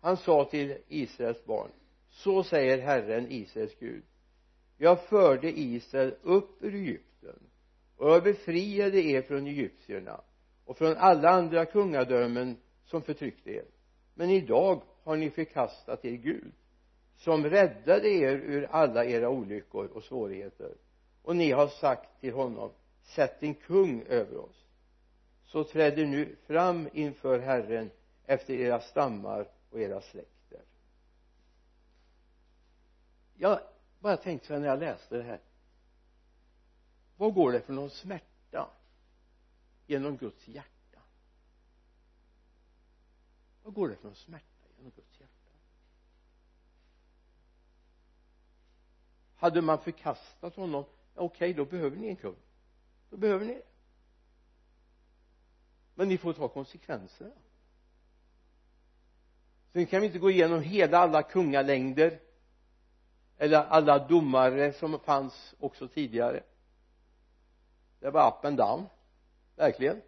Han 0.00 0.16
sa 0.16 0.44
till 0.44 0.78
Israels 0.88 1.44
barn 1.44 1.70
så 2.10 2.42
säger 2.42 2.78
Herren 2.78 3.26
Israels 3.30 3.74
Gud. 3.78 4.02
Jag 4.76 5.04
förde 5.08 5.58
Israel 5.58 6.14
upp 6.22 6.62
ur 6.62 6.74
Egypten 6.74 7.38
och 7.96 8.10
jag 8.10 8.22
befriade 8.22 9.02
er 9.02 9.22
från 9.22 9.46
egyptierna 9.46 10.20
och 10.64 10.78
från 10.78 10.96
alla 10.96 11.30
andra 11.30 11.66
kungadömen 11.66 12.56
som 12.84 13.02
förtryckte 13.02 13.50
er. 13.50 13.64
Men 14.14 14.30
idag 14.30 14.82
har 15.04 15.16
ni 15.16 15.30
förkastat 15.30 16.04
er 16.04 16.16
Gud 16.16 16.52
som 17.16 17.44
räddade 17.44 18.08
er 18.08 18.36
ur 18.36 18.68
alla 18.70 19.04
era 19.04 19.28
olyckor 19.28 19.86
och 19.86 20.02
svårigheter. 20.02 20.74
Och 21.22 21.36
ni 21.36 21.50
har 21.50 21.68
sagt 21.68 22.20
till 22.20 22.32
honom 22.32 22.70
sätt 23.02 23.42
en 23.42 23.54
kung 23.54 24.02
över 24.02 24.36
oss. 24.36 24.64
Så 25.44 25.64
träder 25.64 26.06
nu 26.06 26.36
fram 26.46 26.88
inför 26.92 27.38
Herren 27.38 27.90
efter 28.26 28.54
era 28.54 28.80
stammar 28.80 29.48
och 29.70 29.80
era 29.80 30.00
släkter. 30.00 30.60
Jag 33.34 33.60
bara 33.98 34.16
tänkte 34.16 34.46
så 34.46 34.52
här 34.52 34.60
när 34.60 34.68
jag 34.68 34.80
läste 34.80 35.16
det 35.16 35.22
här. 35.22 35.40
Vad 37.16 37.34
går 37.34 37.52
det 37.52 37.60
för 37.60 37.72
någon 37.72 37.90
smärta? 37.90 38.70
Genom 39.86 40.16
Guds 40.16 40.48
hjärta. 40.48 41.00
Vad 43.62 43.74
går 43.74 43.88
det 43.88 43.96
för 43.96 44.04
någon 44.04 44.14
smärta 44.14 44.68
genom 44.76 44.92
Guds 44.96 45.20
hjärta? 45.20 45.32
Hade 49.36 49.62
man 49.62 49.78
förkastat 49.78 50.56
honom 50.56 50.84
okej 51.14 51.50
okay, 51.50 51.52
då 51.52 51.64
behöver 51.64 51.96
ni 51.96 52.08
en 52.08 52.16
kung. 52.16 52.36
Då 53.10 53.16
behöver 53.16 53.46
ni. 53.46 53.54
Det 53.54 53.62
men 55.94 56.08
ni 56.08 56.18
får 56.18 56.32
ta 56.32 56.48
konsekvenserna. 56.48 57.30
Sen 59.72 59.86
kan 59.86 60.00
vi 60.00 60.06
inte 60.06 60.18
gå 60.18 60.30
igenom 60.30 60.62
hela 60.62 60.98
alla 60.98 61.22
kungalängder 61.22 62.20
eller 63.36 63.58
alla 63.58 63.98
domare 64.08 64.72
som 64.72 64.98
fanns 64.98 65.54
också 65.60 65.88
tidigare. 65.88 66.42
Det 68.00 68.10
var 68.10 68.28
up 68.28 68.44
and 68.44 68.56
down 68.56 68.86
verkligen. 69.56 70.02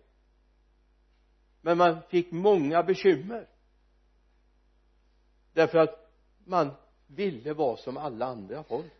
Men 1.60 1.78
man 1.78 2.02
fick 2.08 2.32
många 2.32 2.82
bekymmer. 2.82 3.48
Därför 5.52 5.78
att 5.78 6.12
man 6.44 6.70
ville 7.06 7.52
vara 7.52 7.76
som 7.76 7.96
alla 7.96 8.26
andra 8.26 8.64
folk. 8.64 8.92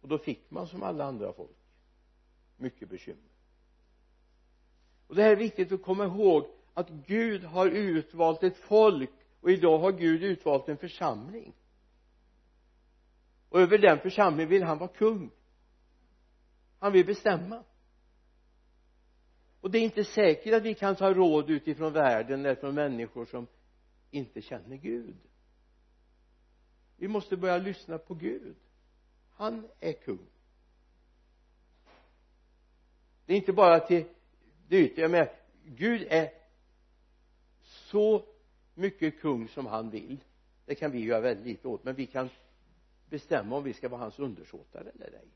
Och 0.00 0.08
då 0.08 0.18
fick 0.18 0.50
man 0.50 0.66
som 0.66 0.82
alla 0.82 1.04
andra 1.04 1.32
folk 1.32 1.56
mycket 2.56 2.88
bekymmer. 2.88 3.30
Och 5.06 5.14
det 5.14 5.22
här 5.22 5.30
är 5.30 5.36
viktigt 5.36 5.72
att 5.72 5.82
komma 5.82 6.04
ihåg 6.04 6.46
att 6.74 6.90
Gud 6.90 7.44
har 7.44 7.66
utvalt 7.66 8.42
ett 8.42 8.56
folk 8.56 9.10
och 9.40 9.50
idag 9.50 9.78
har 9.78 9.92
Gud 9.92 10.22
utvalt 10.22 10.68
en 10.68 10.76
församling. 10.76 11.54
Och 13.48 13.60
över 13.60 13.78
den 13.78 13.98
församlingen 13.98 14.48
vill 14.48 14.62
han 14.62 14.78
vara 14.78 14.88
kung. 14.88 15.30
Han 16.78 16.92
vill 16.92 17.06
bestämma 17.06 17.64
och 19.64 19.70
det 19.70 19.78
är 19.78 19.82
inte 19.82 20.04
säkert 20.04 20.54
att 20.54 20.62
vi 20.62 20.74
kan 20.74 20.96
ta 20.96 21.14
råd 21.14 21.50
utifrån 21.50 21.92
världen 21.92 22.40
eller 22.40 22.54
från 22.54 22.74
människor 22.74 23.26
som 23.26 23.46
inte 24.10 24.42
känner 24.42 24.76
Gud. 24.76 25.16
Vi 26.96 27.08
måste 27.08 27.36
börja 27.36 27.58
lyssna 27.58 27.98
på 27.98 28.14
Gud. 28.14 28.56
Han 29.30 29.68
är 29.80 29.92
kung. 29.92 30.26
Det 33.26 33.32
är 33.32 33.36
inte 33.36 33.52
bara 33.52 33.80
till 33.80 34.04
det 34.68 34.76
yttre 34.78 35.02
jag 35.02 35.10
menar 35.10 35.32
Gud 35.64 36.06
är 36.10 36.30
så 37.62 38.24
mycket 38.74 39.20
kung 39.20 39.48
som 39.48 39.66
han 39.66 39.90
vill. 39.90 40.18
Det 40.66 40.74
kan 40.74 40.90
vi 40.90 41.04
göra 41.04 41.20
väldigt 41.20 41.46
lite 41.46 41.68
åt 41.68 41.84
men 41.84 41.94
vi 41.94 42.06
kan 42.06 42.28
bestämma 43.08 43.56
om 43.56 43.64
vi 43.64 43.72
ska 43.72 43.88
vara 43.88 44.00
hans 44.00 44.18
undersåtar 44.18 44.80
eller 44.94 45.06
ej. 45.06 45.28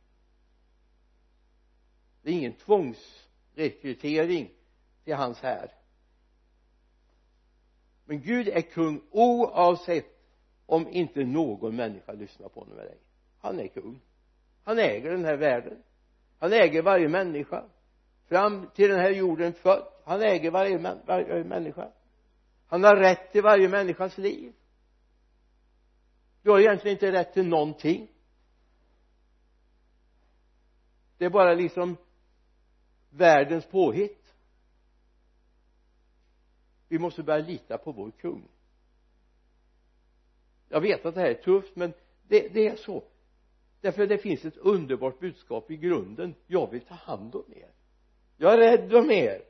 Det 2.23 2.31
är 2.31 2.35
ingen 2.35 2.53
tvångs 2.53 3.28
rekrytering 3.59 4.51
till 5.05 5.15
hans 5.15 5.41
här. 5.41 5.73
Men 8.05 8.21
Gud 8.21 8.49
är 8.49 8.61
kung 8.61 9.03
oavsett 9.11 10.07
om 10.67 10.89
inte 10.89 11.25
någon 11.25 11.77
människa 11.77 12.13
lyssnar 12.13 12.49
på 12.49 12.61
honom 12.61 12.79
eller 12.79 12.91
ej. 12.91 12.99
Han 13.41 13.61
är 13.61 13.69
kung. 13.69 14.01
Han 14.65 14.79
äger 14.79 15.11
den 15.11 15.25
här 15.25 15.37
världen. 15.37 15.83
Han 16.39 16.53
äger 16.53 16.83
varje 16.83 17.09
människa. 17.09 17.65
Fram 18.27 18.71
till 18.75 18.89
den 18.89 19.01
här 19.01 19.11
jorden 19.11 19.53
född 19.53 19.87
han 20.05 20.23
äger 20.23 20.51
varje, 20.51 20.79
varje 21.07 21.45
människa. 21.45 21.93
Han 22.67 22.85
har 22.85 22.97
rätt 22.97 23.33
till 23.33 23.43
varje 23.43 23.69
människas 23.69 24.19
liv. 24.19 24.53
Du 26.43 26.51
har 26.51 26.61
egentligen 26.61 26.97
inte 26.97 27.13
rätt 27.13 27.33
till 27.33 27.49
någonting. 27.49 28.09
Det 31.19 31.25
är 31.25 31.31
bara 31.31 31.55
liksom 31.55 31.97
världens 33.11 33.67
påhitt. 33.67 34.35
Vi 36.89 36.99
måste 36.99 37.23
börja 37.23 37.47
lita 37.47 37.79
på 37.79 37.93
vår 37.93 38.11
kung. 38.11 38.49
Jag 40.69 40.81
vet 40.81 41.07
att 41.07 41.15
det 41.15 41.21
här 41.21 41.31
är 41.31 41.43
tufft 41.43 41.77
men 41.77 41.93
det, 42.29 42.49
det 42.49 42.67
är 42.67 42.77
så. 42.77 43.05
Därför 43.81 44.07
det 44.07 44.19
finns 44.19 44.45
ett 44.45 44.57
underbart 44.57 45.21
budskap 45.21 45.71
i 45.71 45.77
grunden. 45.77 46.35
Jag 46.47 46.71
vill 46.71 46.81
ta 46.81 46.95
hand 46.95 47.35
om 47.35 47.45
er. 47.57 47.71
Jag 48.37 48.53
är 48.53 48.59
rädd 48.59 48.95
om 48.95 49.11
er. 49.11 49.43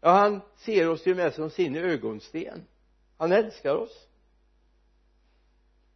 Ja 0.00 0.10
han 0.10 0.40
ser 0.56 0.88
oss 0.88 1.06
ju 1.06 1.14
med 1.14 1.34
som 1.34 1.50
sin 1.50 1.76
ögonsten. 1.76 2.66
Han 3.16 3.32
älskar 3.32 3.74
oss. 3.74 4.08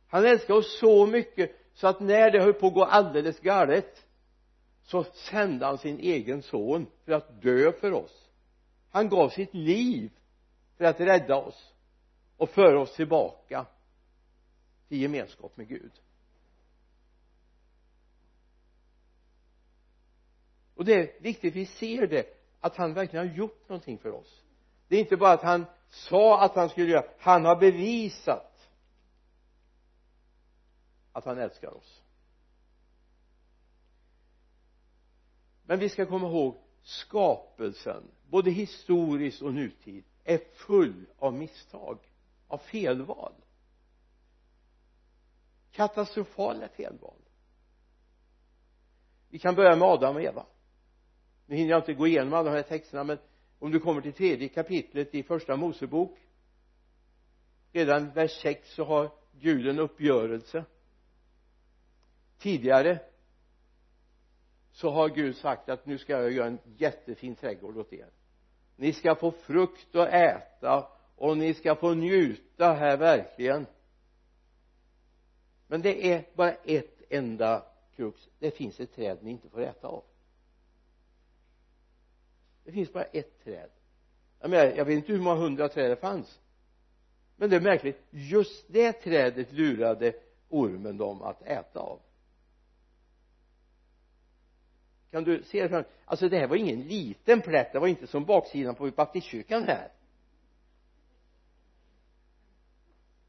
Han 0.09 0.27
älskar 0.27 0.55
oss 0.55 0.79
så 0.79 1.07
mycket 1.07 1.57
så 1.75 1.87
att 1.87 2.01
när 2.01 2.31
det 2.31 2.43
höll 2.43 2.53
på 2.53 2.66
att 2.66 2.75
gå 2.75 2.85
alldeles 2.85 3.40
galet 3.40 4.07
så 4.83 5.05
sände 5.05 5.66
han 5.66 5.79
sin 5.79 5.99
egen 5.99 6.43
son 6.43 6.87
för 7.05 7.12
att 7.12 7.43
dö 7.43 7.73
för 7.73 7.93
oss. 7.93 8.29
Han 8.90 9.09
gav 9.09 9.29
sitt 9.29 9.55
liv 9.55 10.11
för 10.77 10.85
att 10.85 11.01
rädda 11.01 11.37
oss 11.37 11.73
och 12.37 12.51
föra 12.51 12.81
oss 12.81 12.97
tillbaka 12.97 13.66
till 14.88 15.01
gemenskap 15.01 15.57
med 15.57 15.69
Gud. 15.69 15.93
Och 20.75 20.85
det 20.85 20.95
är 20.95 21.23
viktigt 21.23 21.55
vi 21.55 21.66
ser 21.66 22.07
det 22.07 22.27
att 22.61 22.77
han 22.77 22.95
verkligen 22.95 23.29
har 23.29 23.35
gjort 23.35 23.69
någonting 23.69 23.99
för 23.99 24.12
oss. 24.12 24.43
Det 24.88 24.97
är 24.97 25.01
inte 25.01 25.16
bara 25.16 25.33
att 25.33 25.43
han 25.43 25.66
sa 25.88 26.45
att 26.45 26.55
han 26.55 26.69
skulle 26.69 26.90
göra 26.90 27.05
han 27.19 27.45
har 27.45 27.57
bevisat 27.57 28.69
att 31.12 31.25
han 31.25 31.38
älskar 31.38 31.77
oss. 31.77 32.00
Men 35.71 35.79
vi 35.79 35.89
ska 35.89 36.07
komma 36.07 36.29
ihåg 36.29 36.57
skapelsen 36.83 38.03
både 38.29 38.51
historiskt 38.51 39.43
och 39.43 39.55
nutid 39.55 40.05
är 40.25 40.39
full 40.55 41.07
av 41.19 41.35
misstag 41.35 41.99
av 42.49 42.59
felval. 42.59 43.33
Katastrofala 45.73 46.69
felval. 46.69 47.17
Vi 49.29 49.39
kan 49.39 49.55
börja 49.55 49.77
med 49.77 49.89
Adam 49.89 50.17
och 50.17 50.23
Eva. 50.23 50.47
Nu 51.47 51.57
hinner 51.57 51.71
jag 51.71 51.81
inte 51.81 51.95
gå 51.95 52.07
igenom 52.07 52.33
alla 52.33 52.51
de 52.51 52.57
här 52.57 52.63
texterna 52.63 53.05
men 53.05 53.19
om 53.59 53.71
du 53.71 53.81
kommer 53.81 54.01
till 54.01 54.13
tredje 54.13 54.49
kapitlet 54.49 55.15
i 55.15 55.23
första 55.23 55.57
Mosebok 55.57 56.19
redan 57.73 58.11
vers 58.11 58.43
6 58.43 58.75
så 58.75 58.85
har 58.85 59.11
Gud 59.33 59.69
en 59.69 59.79
uppgörelse. 59.79 60.65
Tidigare 62.39 63.10
så 64.81 64.90
har 64.90 65.09
Gud 65.09 65.37
sagt 65.37 65.69
att 65.69 65.87
nu 65.87 65.99
ska 65.99 66.12
jag 66.12 66.33
göra 66.33 66.47
en 66.47 66.59
jättefin 66.77 67.35
trädgård 67.35 67.77
åt 67.77 67.93
er. 67.93 68.11
Ni 68.77 68.93
ska 68.93 69.14
få 69.14 69.31
frukt 69.31 69.97
att 69.97 70.09
äta 70.09 70.88
och 71.16 71.37
ni 71.37 71.55
ska 71.55 71.75
få 71.75 71.95
njuta 71.95 72.73
här 72.73 72.97
verkligen. 72.97 73.66
Men 75.66 75.83
det 75.83 76.12
är 76.12 76.25
bara 76.35 76.53
ett 76.53 77.03
enda 77.11 77.64
krux. 77.97 78.29
Det 78.38 78.51
finns 78.51 78.81
ett 78.81 78.95
träd 78.95 79.19
ni 79.23 79.31
inte 79.31 79.49
får 79.49 79.61
äta 79.61 79.88
av. 79.88 80.05
Det 82.64 82.73
finns 82.73 82.93
bara 82.93 83.05
ett 83.05 83.45
träd. 83.45 83.71
Jag 84.40 84.51
menar 84.51 84.64
jag 84.64 84.85
vet 84.85 84.97
inte 84.97 85.12
hur 85.12 85.21
många 85.21 85.40
hundra 85.40 85.69
träd 85.69 85.90
det 85.90 85.97
fanns. 85.97 86.40
Men 87.37 87.51
det 87.51 87.57
är 87.57 87.61
märkligt. 87.61 88.03
Just 88.11 88.64
det 88.69 88.93
trädet 88.93 89.53
lurade 89.53 90.12
ormen 90.49 90.97
dem 90.97 91.23
att 91.23 91.43
äta 91.43 91.81
av 91.81 92.01
kan 95.11 95.25
du 95.25 95.42
se 95.42 95.62
det 95.62 95.68
fram 95.68 95.85
alltså 96.05 96.29
det 96.29 96.38
här 96.38 96.46
var 96.46 96.57
ingen 96.57 96.81
liten 96.81 97.40
plätt. 97.40 97.73
Det 97.73 97.79
var 97.79 97.88
inte 97.88 98.07
som 98.07 98.25
baksidan 98.25 98.75
på 98.75 98.90
baptistkyrkan 98.90 99.64
här. 99.64 99.92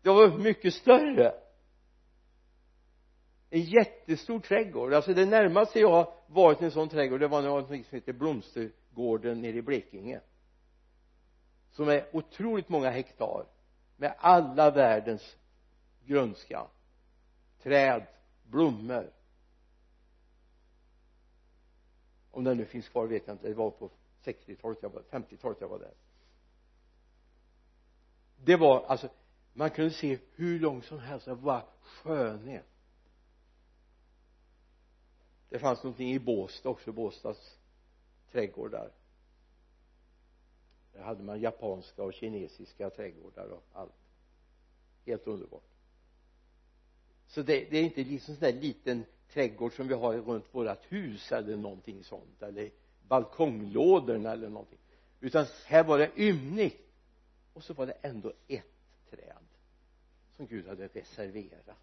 Det 0.02 0.10
var 0.10 0.38
mycket 0.38 0.74
större. 0.74 1.34
En 3.50 3.62
jättestor 3.62 4.40
trädgård. 4.40 4.94
Alltså 4.94 5.14
det 5.14 5.26
närmaste 5.26 5.80
jag 5.80 5.92
har 5.92 6.14
varit 6.28 6.62
i 6.62 6.66
en 6.66 6.72
sån 6.72 6.90
trädgård 6.90 7.20
det 7.20 7.28
var 7.28 7.42
något 7.42 7.68
som 7.68 7.84
heter 7.90 8.14
blomstergården 8.14 9.42
nere 9.42 9.58
i 9.58 9.62
Blekinge. 9.62 10.22
Som 11.72 11.90
är 11.90 12.16
otroligt 12.16 12.70
många 12.70 12.90
hektar 12.90 13.46
med 13.98 14.16
alla 14.18 14.72
världens 14.72 15.36
grönska 16.06 16.68
träd 17.64 18.06
blommor. 18.44 19.12
Om 22.32 22.44
den 22.44 22.58
nu 22.58 22.66
finns 22.66 22.90
kvar 22.90 23.08
vet 23.08 23.28
jag 23.28 23.34
inte. 23.34 23.48
Det 23.48 23.54
var 23.54 23.72
på 23.72 23.90
60-talet 24.24 24.78
jag 24.82 24.90
var 24.90 25.02
50-talet 25.02 25.58
jag 25.62 25.68
var 25.68 25.80
där. 25.80 25.94
Det 28.38 28.56
var 28.56 28.86
alltså 28.86 29.10
man 29.54 29.70
kunde 29.70 29.92
se 29.92 30.20
hur 30.36 30.60
långt 30.60 30.86
som 30.86 31.00
helst. 31.00 31.26
Det 31.26 31.36
var 31.36 31.66
skönhet. 31.82 32.66
Det 35.50 35.60
fanns 35.60 35.84
någonting 35.84 36.12
i 36.12 36.20
Båstad 36.20 36.70
också 36.70 36.92
Båstads 36.92 37.60
trädgårdar 38.32 38.92
där 40.94 41.02
hade 41.02 41.24
man 41.24 41.42
japanska 41.42 42.04
och 42.04 42.14
kinesiska 42.14 42.90
trädgårdar 42.90 43.48
och 43.48 43.64
allt. 43.74 43.94
Helt 45.06 45.28
underbart. 45.28 45.64
Så 47.28 47.42
det, 47.42 47.70
det 47.70 47.78
är 47.78 47.84
inte 47.84 48.04
liksom 48.04 48.36
sån 48.36 48.42
där 48.42 48.54
liten 48.54 49.06
trädgård 49.34 49.74
som 49.74 49.88
vi 49.88 49.94
har 49.94 50.14
runt 50.14 50.46
vårat 50.52 50.82
hus 50.90 51.32
eller 51.32 51.58
någonting 51.58 52.04
sånt 52.04 52.42
eller 52.42 52.70
balkonglådorna 53.08 54.32
eller 54.32 54.50
någonting. 54.50 54.80
Utan 55.20 55.46
här 55.66 55.84
var 55.84 55.98
det 55.98 56.12
ymnigt. 56.16 56.88
Och 57.54 57.64
så 57.64 57.74
var 57.74 57.86
det 57.86 57.98
ändå 58.02 58.34
ett 58.48 58.64
träd 59.10 59.46
som 60.38 60.48
Gud 60.48 60.68
hade 60.68 60.88
reserverat. 60.88 61.78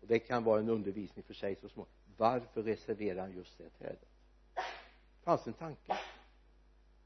Och 0.00 0.06
det 0.06 0.18
kan 0.18 0.44
vara 0.44 0.60
en 0.60 0.68
undervisning 0.68 1.24
för 1.24 1.34
sig 1.34 1.56
så 1.56 1.68
småningom. 1.68 1.94
Varför 2.16 2.62
reserverar 2.62 3.20
han 3.20 3.32
just 3.32 3.58
det 3.58 3.70
trädet? 3.70 4.08
Det 4.54 5.24
fanns 5.24 5.46
en 5.46 5.52
tanke. 5.52 5.98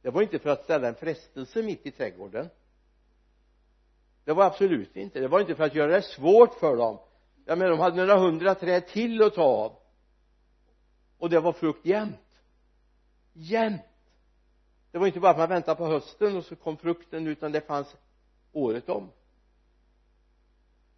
Det 0.03 0.11
var 0.11 0.23
inte 0.23 0.39
för 0.39 0.51
att 0.51 0.65
ställa 0.65 0.89
en 0.89 0.95
frestelse 0.95 1.63
mitt 1.63 1.87
i 1.87 1.91
trädgården. 1.91 2.49
Det 4.25 4.33
var 4.33 4.45
absolut 4.45 4.97
inte. 4.97 5.21
Det 5.21 5.29
var 5.29 5.41
inte 5.41 5.55
för 5.55 5.65
att 5.65 5.75
göra 5.75 5.93
det 5.93 6.03
svårt 6.03 6.55
för 6.55 6.77
dem 6.77 6.99
jag 7.45 7.59
menar 7.59 7.71
de 7.71 7.79
hade 7.79 7.97
några 7.97 8.17
hundra 8.17 8.55
träd 8.55 8.87
till 8.87 9.23
att 9.23 9.35
ta 9.35 9.43
av. 9.43 9.77
Och 11.19 11.31
det 11.31 11.41
var 11.41 11.53
frukt 11.53 11.87
jämt. 11.87 12.43
Jämt. 13.33 13.83
Det 14.91 14.99
var 14.99 15.07
inte 15.07 15.21
bara 15.21 15.31
att 15.31 15.39
man 15.39 15.49
väntade 15.49 15.77
på 15.77 15.87
hösten 15.87 16.37
och 16.37 16.45
så 16.45 16.57
kom 16.57 16.77
frukten 16.77 17.27
utan 17.27 17.53
det 17.53 17.61
fanns 17.61 17.97
året 18.53 18.89
om. 18.89 19.11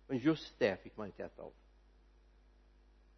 Men 0.07 0.19
just 0.19 0.59
det 0.59 0.83
fick 0.83 0.97
man 0.97 1.07
inte 1.07 1.25
äta 1.25 1.43
av. 1.43 1.53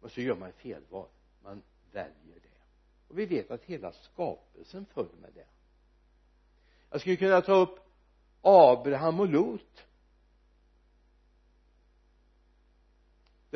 Och 0.01 0.11
så 0.11 0.21
gör 0.21 0.35
man 0.35 0.51
felval. 0.51 1.07
Man 1.43 1.61
väljer 1.91 2.39
det. 2.41 2.61
Och 3.07 3.19
vi 3.19 3.25
vet 3.25 3.51
att 3.51 3.63
hela 3.63 3.91
skapelsen 3.91 4.85
föll 4.85 5.15
med 5.21 5.33
det. 5.33 5.45
Jag 6.89 7.01
skulle 7.01 7.15
kunna 7.15 7.41
ta 7.41 7.53
upp 7.53 7.79
Abraham 8.41 9.19
och 9.19 9.27
Lot. 9.27 9.85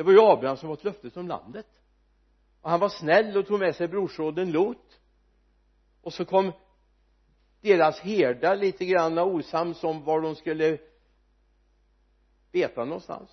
Det 0.00 0.04
var 0.04 0.12
ju 0.12 0.20
Abraham 0.20 0.56
som 0.56 0.68
fått 0.68 0.84
löftet 0.84 1.16
om 1.16 1.28
landet. 1.28 1.66
Och 2.60 2.70
han 2.70 2.80
var 2.80 2.88
snäll 2.88 3.36
och 3.36 3.46
tog 3.46 3.60
med 3.60 3.76
sig 3.76 3.88
brorsåden 3.88 4.52
Lot. 4.52 5.00
Och 6.02 6.12
så 6.12 6.24
kom 6.24 6.52
deras 7.60 8.00
herdar 8.00 8.56
lite 8.56 8.84
grann 8.84 9.18
osams 9.18 9.84
om 9.84 10.04
var 10.04 10.20
de 10.20 10.34
skulle 10.34 10.78
beta 12.52 12.84
någonstans. 12.84 13.30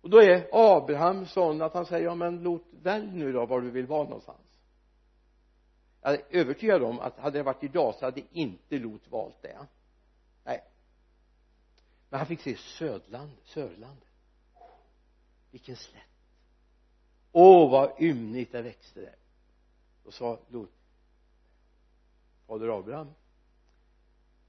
Och 0.00 0.10
då 0.10 0.22
är 0.22 0.48
Abraham 0.52 1.26
sån 1.26 1.62
att 1.62 1.74
han 1.74 1.86
säger 1.86 2.04
ja 2.04 2.14
men 2.14 2.42
Lot 2.42 2.66
välj 2.82 3.10
nu 3.12 3.32
då 3.32 3.46
var 3.46 3.60
du 3.60 3.70
vill 3.70 3.86
vara 3.86 4.04
någonstans. 4.04 4.60
Jag 6.00 6.14
är 6.14 6.22
övertygad 6.30 6.82
om 6.82 7.00
att 7.00 7.18
hade 7.18 7.38
det 7.38 7.42
varit 7.42 7.64
idag 7.64 7.94
så 7.94 8.04
hade 8.04 8.22
inte 8.30 8.78
Lot 8.78 9.08
valt 9.08 9.42
det. 9.42 9.58
Nej. 10.44 10.64
Men 12.08 12.18
han 12.18 12.26
fick 12.26 12.40
se 12.40 12.56
Södland, 12.56 13.32
Sörland 13.44 14.07
vilken 15.58 15.76
slätt. 15.76 16.02
Åh 17.32 17.70
vad 17.70 18.02
ymnigt 18.02 18.52
det 18.52 18.62
växte 18.62 19.00
där. 19.00 19.16
Då 20.04 20.10
sa 20.10 20.40
Lot 20.48 20.70
fader 22.46 22.78
Abraham 22.78 23.14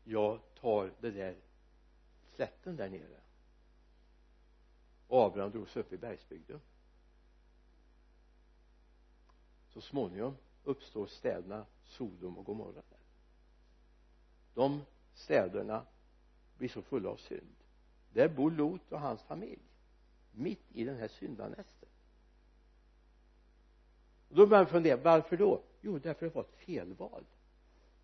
jag 0.04 0.40
tar 0.56 0.94
det 1.00 1.12
där 1.12 1.36
slätten 2.36 2.76
där 2.76 2.90
nere. 2.90 3.22
Och 5.08 5.24
Abraham 5.24 5.52
drog 5.52 5.70
sig 5.70 5.80
upp 5.80 5.94
i 5.94 5.98
bergsbygden. 5.98 6.62
Så 9.68 9.82
småningom 9.82 10.38
uppstår 10.64 11.08
städerna 11.08 11.66
Sodom 11.84 12.38
och 12.38 12.46
Gomorra 12.46 12.82
där. 12.90 13.00
De 14.54 14.82
städerna 15.14 15.86
blir 16.58 16.70
så 16.70 16.82
fulla 16.82 17.10
av 17.10 17.18
synd. 17.18 17.56
Där 18.14 18.30
bor 18.30 18.52
Lot 18.52 18.92
och 18.92 19.00
hans 19.00 19.22
familj 19.22 19.69
mitt 20.32 20.66
i 20.72 20.84
den 20.84 20.98
här 20.98 21.08
syndanästen 21.08 21.90
och 24.30 24.36
då 24.36 24.48
börjar 24.48 24.64
man 24.64 24.72
fundera 24.72 24.98
varför 24.98 25.38
då? 25.38 25.62
Jo 25.82 26.00
därför 26.00 26.26
att 26.26 26.34
det 26.34 26.36
var 26.36 26.44
ett 26.44 26.66
felval. 26.66 27.24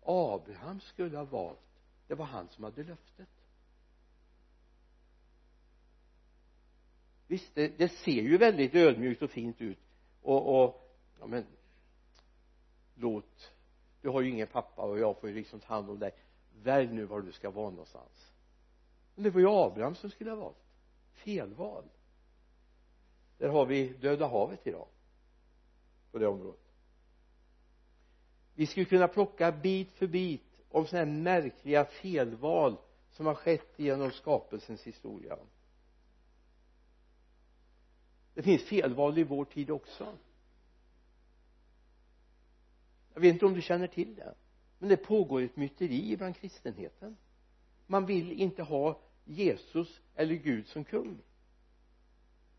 Abraham 0.02 0.80
skulle 0.80 1.16
ha 1.16 1.24
valt. 1.24 1.58
Det 2.06 2.14
var 2.14 2.26
han 2.26 2.48
som 2.48 2.64
hade 2.64 2.84
löftet. 2.84 3.28
Visst 7.26 7.54
det, 7.54 7.78
det 7.78 7.88
ser 7.88 8.22
ju 8.22 8.38
väldigt 8.38 8.74
ödmjukt 8.74 9.22
och 9.22 9.30
fint 9.30 9.60
ut. 9.60 9.78
Och, 10.22 10.62
och 10.62 10.96
ja 11.20 11.26
men 11.26 11.46
låt 12.94 13.52
du 14.02 14.08
har 14.08 14.20
ju 14.20 14.30
ingen 14.30 14.46
pappa 14.46 14.82
och 14.82 14.98
jag 14.98 15.20
får 15.20 15.28
ju 15.28 15.34
liksom 15.34 15.60
ta 15.60 15.74
hand 15.74 15.90
om 15.90 15.98
dig. 15.98 16.12
Välj 16.62 16.92
nu 16.92 17.04
var 17.04 17.20
du 17.20 17.32
ska 17.32 17.50
vara 17.50 17.70
någonstans. 17.70 18.32
Men 19.14 19.24
det 19.24 19.30
var 19.30 19.40
ju 19.40 19.48
Abraham 19.48 19.94
som 19.94 20.10
skulle 20.10 20.30
ha 20.30 20.36
valt. 20.36 20.64
Felval 21.12 21.84
där 23.38 23.48
har 23.48 23.66
vi 23.66 23.88
döda 23.88 24.26
havet 24.26 24.66
idag. 24.66 24.88
På 26.12 26.18
det 26.18 26.26
området. 26.26 26.60
Vi 28.54 28.66
skulle 28.66 28.86
kunna 28.86 29.08
plocka 29.08 29.52
bit 29.52 29.92
för 29.92 30.06
bit 30.06 30.60
om 30.70 30.86
sådana 30.86 31.06
här 31.06 31.20
märkliga 31.20 31.84
felval 31.84 32.76
som 33.10 33.26
har 33.26 33.34
skett 33.34 33.72
genom 33.76 34.10
skapelsens 34.10 34.82
historia. 34.82 35.38
Det 38.34 38.42
finns 38.42 38.62
felval 38.62 39.18
i 39.18 39.22
vår 39.22 39.44
tid 39.44 39.70
också. 39.70 40.18
Jag 43.14 43.20
vet 43.20 43.32
inte 43.32 43.46
om 43.46 43.54
du 43.54 43.62
känner 43.62 43.86
till 43.86 44.14
det 44.14 44.34
men 44.78 44.88
det 44.88 44.96
pågår 44.96 45.42
ett 45.42 45.56
myteri 45.56 46.16
bland 46.16 46.36
kristenheten. 46.36 47.16
Man 47.86 48.06
vill 48.06 48.32
inte 48.32 48.62
ha 48.62 49.00
Jesus 49.24 50.00
eller 50.14 50.34
Gud 50.34 50.66
som 50.66 50.84
kung 50.84 51.22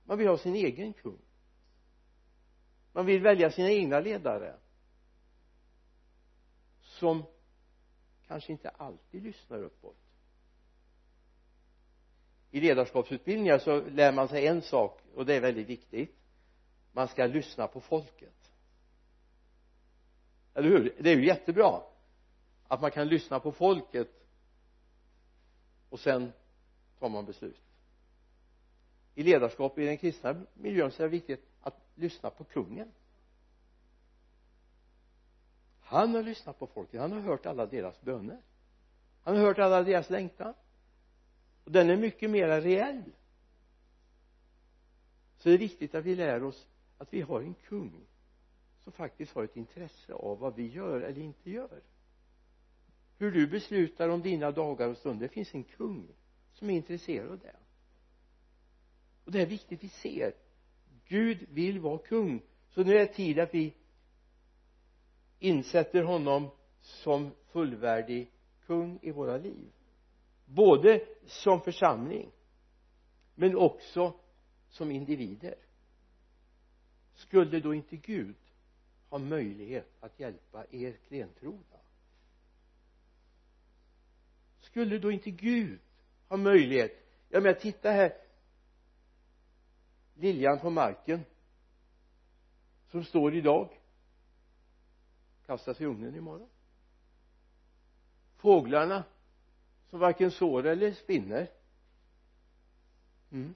man 0.07 0.17
vill 0.17 0.27
ha 0.27 0.37
sin 0.37 0.55
egen 0.55 0.93
kung. 0.93 1.19
Man 2.91 3.05
vill 3.05 3.21
välja 3.21 3.51
sina 3.51 3.69
egna 3.71 3.99
ledare. 3.99 4.55
Som 6.81 7.23
kanske 8.27 8.51
inte 8.51 8.69
alltid 8.69 9.23
lyssnar 9.23 9.63
uppåt. 9.63 9.97
I 12.51 12.61
ledarskapsutbildningar 12.61 13.59
så 13.59 13.81
lär 13.81 14.11
man 14.11 14.27
sig 14.27 14.47
en 14.47 14.61
sak 14.61 15.01
och 15.15 15.25
det 15.25 15.35
är 15.35 15.41
väldigt 15.41 15.67
viktigt. 15.67 16.15
Man 16.91 17.07
ska 17.07 17.25
lyssna 17.25 17.67
på 17.67 17.81
folket. 17.81 18.51
Eller 20.53 20.69
hur? 20.69 20.95
Det 20.99 21.09
är 21.09 21.15
ju 21.15 21.25
jättebra 21.25 21.81
att 22.67 22.81
man 22.81 22.91
kan 22.91 23.07
lyssna 23.07 23.39
på 23.39 23.51
folket 23.51 24.09
och 25.89 25.99
sen 25.99 26.33
tar 26.99 27.09
man 27.09 27.25
beslut 27.25 27.66
i 29.17 29.23
ledarskap 29.23 29.79
i 29.79 29.85
den 29.85 29.97
kristna 29.97 30.45
miljön 30.53 30.91
så 30.91 31.03
är 31.03 31.07
det 31.07 31.11
viktigt 31.11 31.45
att 31.61 31.75
lyssna 31.95 32.29
på 32.29 32.43
kungen. 32.43 32.91
Han 35.79 36.15
har 36.15 36.23
lyssnat 36.23 36.59
på 36.59 36.67
folket. 36.67 37.01
Han 37.01 37.11
har 37.11 37.19
hört 37.19 37.45
alla 37.45 37.65
deras 37.65 38.01
böner. 38.01 38.41
Han 39.23 39.35
har 39.35 39.43
hört 39.43 39.59
alla 39.59 39.83
deras 39.83 40.09
längtan. 40.09 40.53
Och 41.63 41.71
den 41.71 41.89
är 41.89 41.97
mycket 41.97 42.29
mera 42.29 42.61
reell. 42.61 43.03
Så 45.37 45.49
det 45.49 45.55
är 45.55 45.59
viktigt 45.59 45.95
att 45.95 46.05
vi 46.05 46.15
lär 46.15 46.43
oss 46.43 46.67
att 46.97 47.13
vi 47.13 47.21
har 47.21 47.41
en 47.41 47.53
kung 47.53 48.05
som 48.83 48.93
faktiskt 48.93 49.33
har 49.33 49.43
ett 49.43 49.57
intresse 49.57 50.13
av 50.13 50.39
vad 50.39 50.55
vi 50.55 50.67
gör 50.67 51.01
eller 51.01 51.21
inte 51.21 51.51
gör. 51.51 51.81
Hur 53.17 53.31
du 53.31 53.47
beslutar 53.47 54.09
om 54.09 54.21
dina 54.21 54.51
dagar 54.51 54.87
och 54.87 54.97
stunder. 54.97 55.27
Det 55.27 55.33
finns 55.33 55.53
en 55.53 55.63
kung 55.63 56.07
som 56.53 56.69
är 56.69 56.73
intresserad 56.73 57.31
av 57.31 57.39
det 57.39 57.55
och 59.27 59.33
det 59.33 59.41
är 59.41 59.45
viktigt 59.45 59.83
vi 59.83 59.89
ser. 59.89 60.33
Gud 61.05 61.45
vill 61.49 61.79
vara 61.79 61.97
kung. 61.97 62.41
Så 62.69 62.83
nu 62.83 62.93
är 62.93 62.99
det 62.99 63.13
tid 63.13 63.39
att 63.39 63.53
vi 63.53 63.73
insätter 65.39 66.03
honom 66.03 66.49
som 66.81 67.31
fullvärdig 67.47 68.31
kung 68.65 68.99
i 69.01 69.11
våra 69.11 69.37
liv. 69.37 69.71
Både 70.45 71.05
som 71.25 71.61
församling 71.61 72.31
men 73.35 73.55
också 73.55 74.19
som 74.69 74.91
individer. 74.91 75.55
Skulle 77.13 77.59
då 77.59 77.73
inte 77.73 77.95
Gud 77.95 78.35
ha 79.09 79.17
möjlighet 79.17 79.97
att 79.99 80.19
hjälpa 80.19 80.65
er 80.71 80.97
klentrogna 81.07 81.77
skulle 84.67 84.99
då 84.99 85.11
inte 85.11 85.31
Gud 85.31 85.79
ha 86.27 86.37
möjlighet? 86.37 86.91
Jag 87.29 87.43
menar 87.43 87.59
titta 87.59 87.91
här 87.91 88.13
liljan 90.19 90.59
på 90.59 90.69
marken 90.69 91.25
som 92.91 93.03
står 93.03 93.35
idag 93.35 93.69
kastas 95.45 95.81
i 95.81 95.85
ugnen 95.85 96.15
imorgon 96.15 96.49
fåglarna 98.37 99.03
som 99.89 99.99
varken 99.99 100.31
sår 100.31 100.65
eller 100.65 100.93
spinner. 100.93 101.49
Mm. 103.31 103.55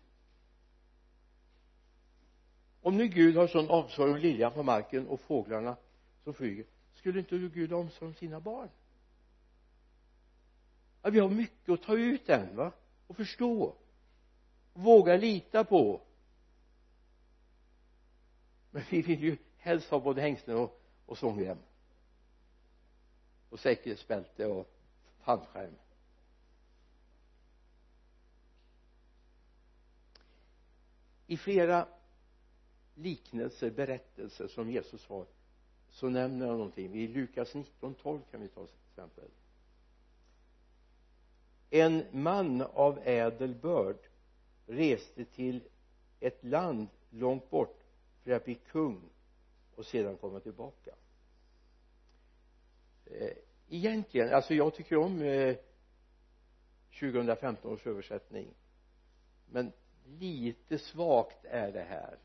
om 2.82 2.98
nu 2.98 3.08
Gud 3.08 3.36
har 3.36 3.48
sån 3.48 3.70
omsorg 3.70 4.12
om 4.12 4.18
liljan 4.18 4.52
på 4.52 4.64
marken 4.64 5.08
och 5.08 5.20
fåglarna 5.20 5.76
som 6.24 6.34
flyger 6.34 6.66
skulle 6.94 7.20
inte 7.20 7.38
Gud 7.38 7.72
ha 7.72 7.78
omsorg 7.78 8.08
om 8.08 8.16
sina 8.16 8.40
barn? 8.40 8.70
Ja, 11.02 11.10
vi 11.10 11.20
har 11.20 11.30
mycket 11.30 11.70
att 11.70 11.82
ta 11.82 11.98
ut 11.98 12.30
än 12.30 12.56
va? 12.56 12.72
Och 13.08 13.16
förstå. 13.16 13.76
Våga 14.74 15.18
lita 15.18 15.64
på 15.64 16.02
men 18.72 18.84
vi 18.90 19.02
vill 19.02 19.24
ju 19.24 19.38
helst 19.58 19.90
ha 19.90 20.00
både 20.00 20.22
hängslen 20.22 20.58
och, 20.58 20.82
och 21.06 21.18
svångrem 21.18 21.58
och 23.50 23.60
säkerhetsbälte 23.60 24.46
och 24.46 24.74
fallskärm. 25.20 25.76
I 31.28 31.38
flera 31.38 31.88
liknelser, 32.96 33.72
berättelser 33.72 34.48
som 34.48 34.72
Jesus 34.72 35.06
har 35.06 35.26
så 35.90 36.10
nämner 36.10 36.48
han 36.48 36.58
någonting. 36.58 36.94
I 36.96 37.08
Lukas 37.08 37.54
19.12 37.54 38.22
kan 38.32 38.42
vi 38.42 38.48
ta 38.48 38.64
ett 38.64 38.76
exempel. 38.90 39.30
En 41.70 42.06
man 42.12 42.62
av 42.62 43.00
ädel 43.04 43.56
börd 43.56 43.98
reste 44.66 45.26
till 45.26 45.64
ett 46.20 46.44
land 46.44 46.88
långt 47.10 47.50
bort 47.50 47.81
för 48.24 48.32
att 48.32 48.46
bli 48.46 48.56
kung 48.56 49.10
och 49.76 49.86
sedan 49.86 50.18
komma 50.18 50.40
tillbaka. 50.40 50.96
Eh, 53.06 53.38
egentligen, 53.70 54.34
alltså 54.34 54.54
jag 54.54 54.76
tycker 54.76 54.98
om 54.98 55.22
eh, 55.22 55.56
2015 57.00 57.74
års 57.74 57.88
översättning. 57.88 58.54
Men 59.52 59.72
lite 60.06 60.78
svagt 60.78 61.46
är 61.46 61.72
det 61.72 61.84
här. 61.84 62.18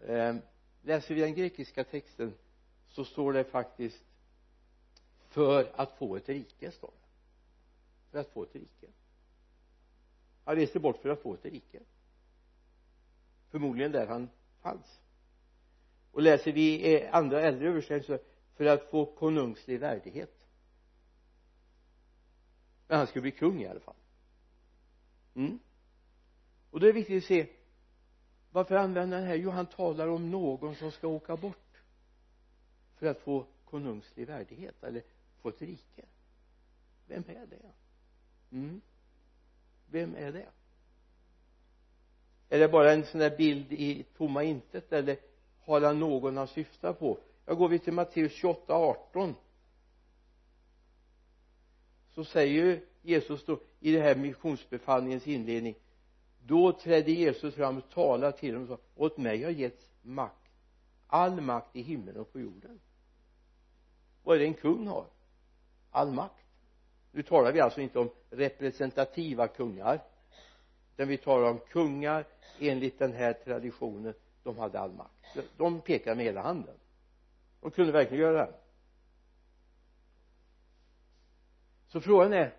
Eh, 0.00 0.36
läser 0.82 1.14
vi 1.14 1.20
den 1.20 1.34
grekiska 1.34 1.84
texten 1.84 2.34
så 2.88 3.04
står 3.04 3.32
det 3.32 3.44
faktiskt 3.44 4.04
för 5.28 5.72
att 5.74 5.98
få 5.98 6.16
ett 6.16 6.28
rike 6.28 6.70
står 6.70 6.90
det. 6.90 7.08
För 8.10 8.18
att 8.18 8.28
få 8.28 8.42
ett 8.42 8.54
rike. 8.54 8.86
Han 10.44 10.56
reste 10.56 10.80
bort 10.80 10.96
för 10.96 11.08
att 11.08 11.22
få 11.22 11.34
ett 11.34 11.44
rike 11.44 11.80
förmodligen 13.50 13.92
där 13.92 14.06
han 14.06 14.28
fanns. 14.60 15.00
Och 16.12 16.22
läser 16.22 16.52
vi 16.52 17.06
andra 17.06 17.40
äldre 17.40 17.68
översättningar 17.68 18.22
för 18.54 18.64
att 18.64 18.90
få 18.90 19.06
konungslig 19.06 19.80
värdighet. 19.80 20.46
Men 22.88 22.98
han 22.98 23.06
skulle 23.06 23.22
bli 23.22 23.30
kung 23.30 23.62
i 23.62 23.68
alla 23.68 23.80
fall. 23.80 23.94
Mm. 25.34 25.58
och 26.70 26.80
då 26.80 26.86
är 26.86 26.92
det 26.92 26.98
viktigt 26.98 27.22
att 27.22 27.28
se 27.28 27.46
varför 28.50 28.74
använder 28.74 29.18
han 29.18 29.26
här? 29.26 29.34
Jo 29.34 29.50
han 29.50 29.66
talar 29.66 30.08
om 30.08 30.30
någon 30.30 30.74
som 30.74 30.92
ska 30.92 31.08
åka 31.08 31.36
bort 31.36 31.82
för 32.96 33.06
att 33.06 33.20
få 33.20 33.46
konungslig 33.64 34.26
värdighet 34.26 34.84
eller 34.84 35.02
få 35.40 35.48
ett 35.48 35.62
rike. 35.62 36.04
Vem 37.06 37.24
är 37.28 37.46
det? 37.46 37.72
Mm. 38.50 38.80
vem 39.86 40.14
är 40.14 40.32
det? 40.32 40.48
Är 42.50 42.58
det 42.58 42.68
bara 42.68 42.92
en 42.92 43.04
sån 43.04 43.20
där 43.20 43.36
bild 43.36 43.72
i 43.72 44.04
tomma 44.16 44.42
intet 44.42 44.92
eller 44.92 45.16
har 45.60 45.80
han 45.80 46.00
någon 46.00 46.36
han 46.36 46.48
syftar 46.48 46.92
på? 46.92 47.18
Jag 47.46 47.58
går 47.58 47.68
vi 47.68 47.78
till 47.78 47.92
Matteus 47.92 48.32
28, 48.32 48.74
18 48.74 49.34
så 52.08 52.24
säger 52.24 52.64
ju 52.64 52.86
Jesus 53.02 53.44
då 53.44 53.60
i 53.80 53.92
det 53.92 54.00
här 54.00 54.14
missionsbefallningens 54.14 55.26
inledning 55.26 55.74
då 56.46 56.72
trädde 56.72 57.12
Jesus 57.12 57.54
fram 57.54 57.78
och 57.78 57.90
talade 57.90 58.38
till 58.38 58.54
dem 58.54 58.62
och 58.62 58.68
sa 58.68 58.78
åt 58.94 59.16
mig 59.16 59.42
har 59.42 59.50
getts 59.50 59.90
makt 60.02 60.40
all 61.10 61.40
makt 61.40 61.76
i 61.76 61.82
himlen 61.82 62.16
och 62.16 62.32
på 62.32 62.40
jorden. 62.40 62.80
Vad 64.22 64.36
är 64.36 64.40
det 64.40 64.46
en 64.46 64.54
kung 64.54 64.86
har? 64.86 65.06
All 65.90 66.12
makt. 66.12 66.44
Nu 67.12 67.22
talar 67.22 67.52
vi 67.52 67.60
alltså 67.60 67.80
inte 67.80 67.98
om 67.98 68.10
representativa 68.30 69.48
kungar. 69.48 70.00
När 71.00 71.06
vi 71.06 71.16
talar 71.16 71.50
om 71.50 71.58
kungar 71.58 72.24
enligt 72.58 72.98
den 72.98 73.12
här 73.12 73.32
traditionen 73.32 74.14
de 74.42 74.58
hade 74.58 74.80
all 74.80 74.92
makt. 74.92 75.38
De 75.56 75.80
pekade 75.80 76.16
med 76.16 76.24
hela 76.24 76.42
handen. 76.42 76.74
De 77.60 77.70
kunde 77.70 77.92
verkligen 77.92 78.22
göra 78.22 78.46
det 78.46 78.54
så 81.86 82.00
frågan 82.00 82.32
är 82.32 82.56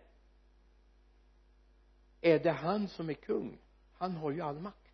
är 2.22 2.40
det 2.40 2.52
han 2.52 2.88
som 2.88 3.10
är 3.10 3.14
kung? 3.14 3.58
Han 3.94 4.16
har 4.16 4.32
ju 4.32 4.42
all 4.42 4.60
makt 4.60 4.94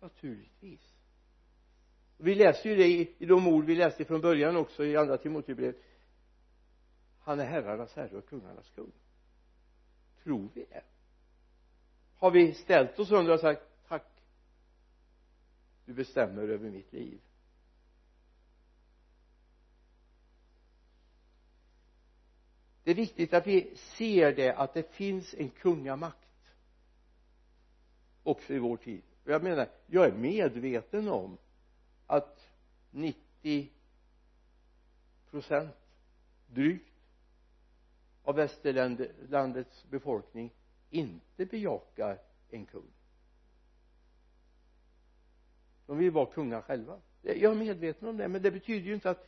naturligtvis. 0.00 0.96
Vi 2.16 2.34
läser 2.34 2.70
ju 2.70 2.76
det 2.76 2.86
i, 2.86 3.14
i 3.18 3.26
de 3.26 3.48
ord 3.48 3.64
vi 3.64 3.74
läste 3.74 4.04
från 4.04 4.20
början 4.20 4.56
också 4.56 4.84
i 4.84 4.96
andra 4.96 5.18
Timoteusbrevet. 5.18 5.82
Han 7.20 7.40
är 7.40 7.44
herrarnas 7.44 7.96
herre 7.96 8.16
och 8.16 8.28
kungarnas 8.28 8.70
kung. 8.70 8.92
Tror 10.22 10.48
vi 10.54 10.64
det? 10.70 10.82
Har 12.18 12.30
vi 12.30 12.54
ställt 12.54 12.98
oss 12.98 13.10
under 13.10 13.34
och 13.34 13.40
sagt 13.40 13.62
tack 13.88 14.04
du 15.84 15.94
bestämmer 15.94 16.42
över 16.42 16.70
mitt 16.70 16.92
liv. 16.92 17.20
Det 22.84 22.90
är 22.90 22.94
viktigt 22.94 23.34
att 23.34 23.46
vi 23.46 23.76
ser 23.76 24.32
det 24.32 24.54
att 24.54 24.74
det 24.74 24.94
finns 24.94 25.34
en 25.34 25.50
kungamakt 25.50 26.54
också 28.22 28.52
i 28.52 28.58
vår 28.58 28.76
tid. 28.76 29.02
Och 29.24 29.30
jag 29.30 29.42
menar 29.42 29.68
jag 29.86 30.06
är 30.06 30.12
medveten 30.12 31.08
om 31.08 31.38
att 32.06 32.50
90 32.90 33.72
procent 35.30 35.76
drygt 36.46 36.94
av 38.22 38.34
västerlandets 38.34 39.84
befolkning 39.90 40.50
inte 40.90 41.46
bejakar 41.46 42.18
en 42.50 42.66
kung. 42.66 42.90
De 45.86 45.98
vill 45.98 46.10
vara 46.10 46.26
kungar 46.26 46.60
själva. 46.62 47.00
Jag 47.22 47.42
är 47.42 47.54
medveten 47.54 48.08
om 48.08 48.16
det 48.16 48.28
men 48.28 48.42
det 48.42 48.50
betyder 48.50 48.86
ju 48.86 48.94
inte 48.94 49.10
att 49.10 49.26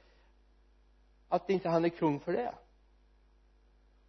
att 1.28 1.50
inte 1.50 1.68
han 1.68 1.84
är 1.84 1.88
kung 1.88 2.20
för 2.20 2.32
det. 2.32 2.54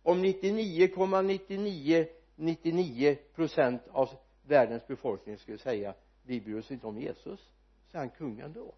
Om 0.04 0.26
99,9999 0.26 2.08
99 2.36 3.16
procent 3.36 3.82
av 3.88 4.10
världens 4.44 4.88
befolkning 4.88 5.38
skulle 5.38 5.58
säga 5.58 5.94
vi 6.24 6.42
bryr 6.42 6.58
oss 6.60 6.72
inte 6.72 6.88
om 6.88 7.00
Jesus 7.00 7.52
så 7.88 7.98
är 7.98 8.00
han 8.00 8.10
kung 8.10 8.40
ändå. 8.40 8.76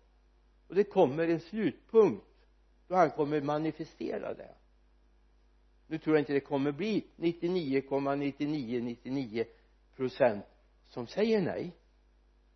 Och 0.68 0.76
det 0.76 0.84
kommer 0.84 1.28
en 1.28 1.40
slutpunkt 1.40 2.26
då 2.88 2.96
han 2.96 3.12
kommer 3.12 3.42
manifestera 3.42 4.34
det 4.34 4.56
nu 5.88 5.98
tror 5.98 6.16
jag 6.16 6.22
inte 6.22 6.34
det 6.34 6.40
kommer 6.40 6.72
bli 6.72 7.06
99,9999 7.16 9.46
procent 9.96 10.46
som 10.88 11.08
säger 11.08 11.42
nej. 11.42 11.72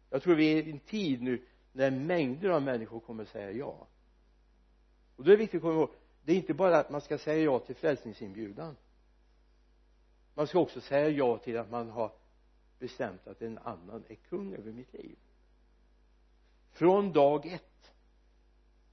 Jag 0.10 0.24
tror 0.24 0.36
vi 0.36 0.60
är 0.60 0.68
i 0.68 0.72
en 0.72 0.80
tid 0.80 1.22
nu 1.22 1.42
när 1.72 1.92
mängder 1.92 2.50
av 2.50 2.62
människor 2.62 3.00
kommer 3.00 3.26
säga 3.26 3.52
ja. 3.52 3.88
Och 5.16 5.24
då 5.24 5.32
är 5.32 5.38
det 5.38 5.44
viktigt 5.44 5.58
att 5.58 5.62
komma 5.62 5.74
ihåg 5.74 5.90
det 6.28 6.34
är 6.34 6.38
inte 6.38 6.54
bara 6.54 6.80
att 6.80 6.90
man 6.90 7.02
ska 7.02 7.18
säga 7.18 7.44
ja 7.44 7.60
till 7.60 7.76
frälsningsinbjudan. 7.76 8.76
Man 10.34 10.48
ska 10.48 10.60
också 10.60 10.82
säga 10.82 11.10
ja 11.10 11.38
till 11.38 11.58
att 11.58 11.72
man 11.72 11.90
har 11.90 12.12
bestämt 12.80 13.28
att 13.28 13.42
en 13.42 13.58
annan 13.58 14.04
är 14.08 14.16
kung 14.16 14.54
över 14.54 14.72
mitt 14.72 14.94
liv. 14.94 15.18
Från 16.72 17.14
dag 17.14 17.46
ett 17.46 17.92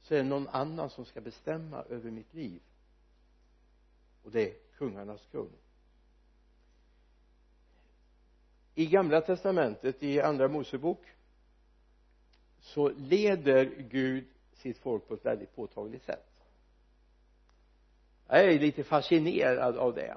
så 0.03 0.15
är 0.15 0.19
det 0.19 0.25
någon 0.25 0.49
annan 0.49 0.91
som 0.91 1.05
ska 1.05 1.21
bestämma 1.21 1.83
över 1.83 2.11
mitt 2.11 2.35
liv 2.35 2.63
och 4.25 4.31
det 4.31 4.51
är 4.51 4.55
kungarnas 4.77 5.27
kung. 5.31 5.51
I 8.75 8.87
gamla 8.87 9.21
testamentet 9.21 10.03
i 10.03 10.21
andra 10.21 10.49
mosebok 10.49 11.07
så 12.61 12.89
leder 12.89 13.65
Gud 13.91 14.25
sitt 14.53 14.79
folk 14.79 15.09
på 15.09 15.15
ett 15.15 15.25
väldigt 15.27 15.55
påtagligt 15.55 16.05
sätt. 16.05 16.31
Jag 18.29 18.45
är 18.45 18.59
lite 18.59 18.85
fascinerad 18.85 19.77
av 19.77 19.95
det. 19.95 20.17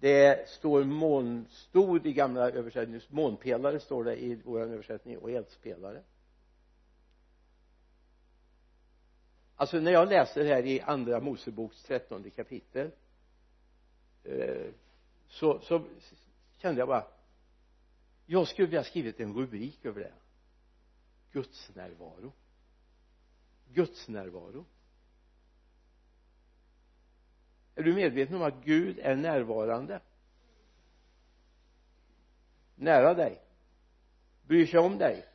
Det 0.00 0.48
står 0.48 0.84
månstod 0.84 2.06
i 2.06 2.12
gamla 2.12 2.50
översättningar 2.50 3.02
månpelare 3.08 3.80
står 3.80 4.04
det 4.04 4.16
i 4.22 4.34
vår 4.44 4.60
översättning 4.60 5.18
och 5.18 5.30
eldspelare. 5.30 6.02
Alltså 9.58 9.80
när 9.80 9.92
jag 9.92 10.08
läser 10.08 10.44
här 10.44 10.66
i 10.66 10.80
andra 10.80 11.20
moseboks 11.20 11.82
trettonde 11.82 12.30
kapitel 12.30 12.90
eh, 14.24 14.66
så, 15.28 15.60
så 15.60 15.84
kände 16.56 16.80
jag 16.80 16.88
bara 16.88 17.06
jag 18.30 18.48
skulle 18.48 18.68
vilja 18.68 18.84
skrivit 18.84 19.20
en 19.20 19.34
rubrik 19.34 19.84
över 19.84 20.00
det. 20.00 20.12
Guds 21.32 21.70
närvaro. 21.74 22.32
Guds 23.72 24.08
närvaro. 24.08 24.64
Är 27.74 27.82
du 27.82 27.94
medveten 27.94 28.36
om 28.36 28.42
att 28.42 28.64
Gud 28.64 28.98
är 28.98 29.16
närvarande? 29.16 30.00
Nära 32.74 33.14
dig. 33.14 33.40
Bryr 34.46 34.66
sig 34.66 34.80
om 34.80 34.98
dig. 34.98 35.26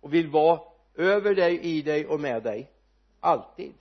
Och 0.00 0.14
vill 0.14 0.30
vara 0.30 0.60
över 0.94 1.34
dig, 1.34 1.60
i 1.60 1.82
dig 1.82 2.06
och 2.06 2.20
med 2.20 2.42
dig 2.42 2.70
alltid. 3.20 3.74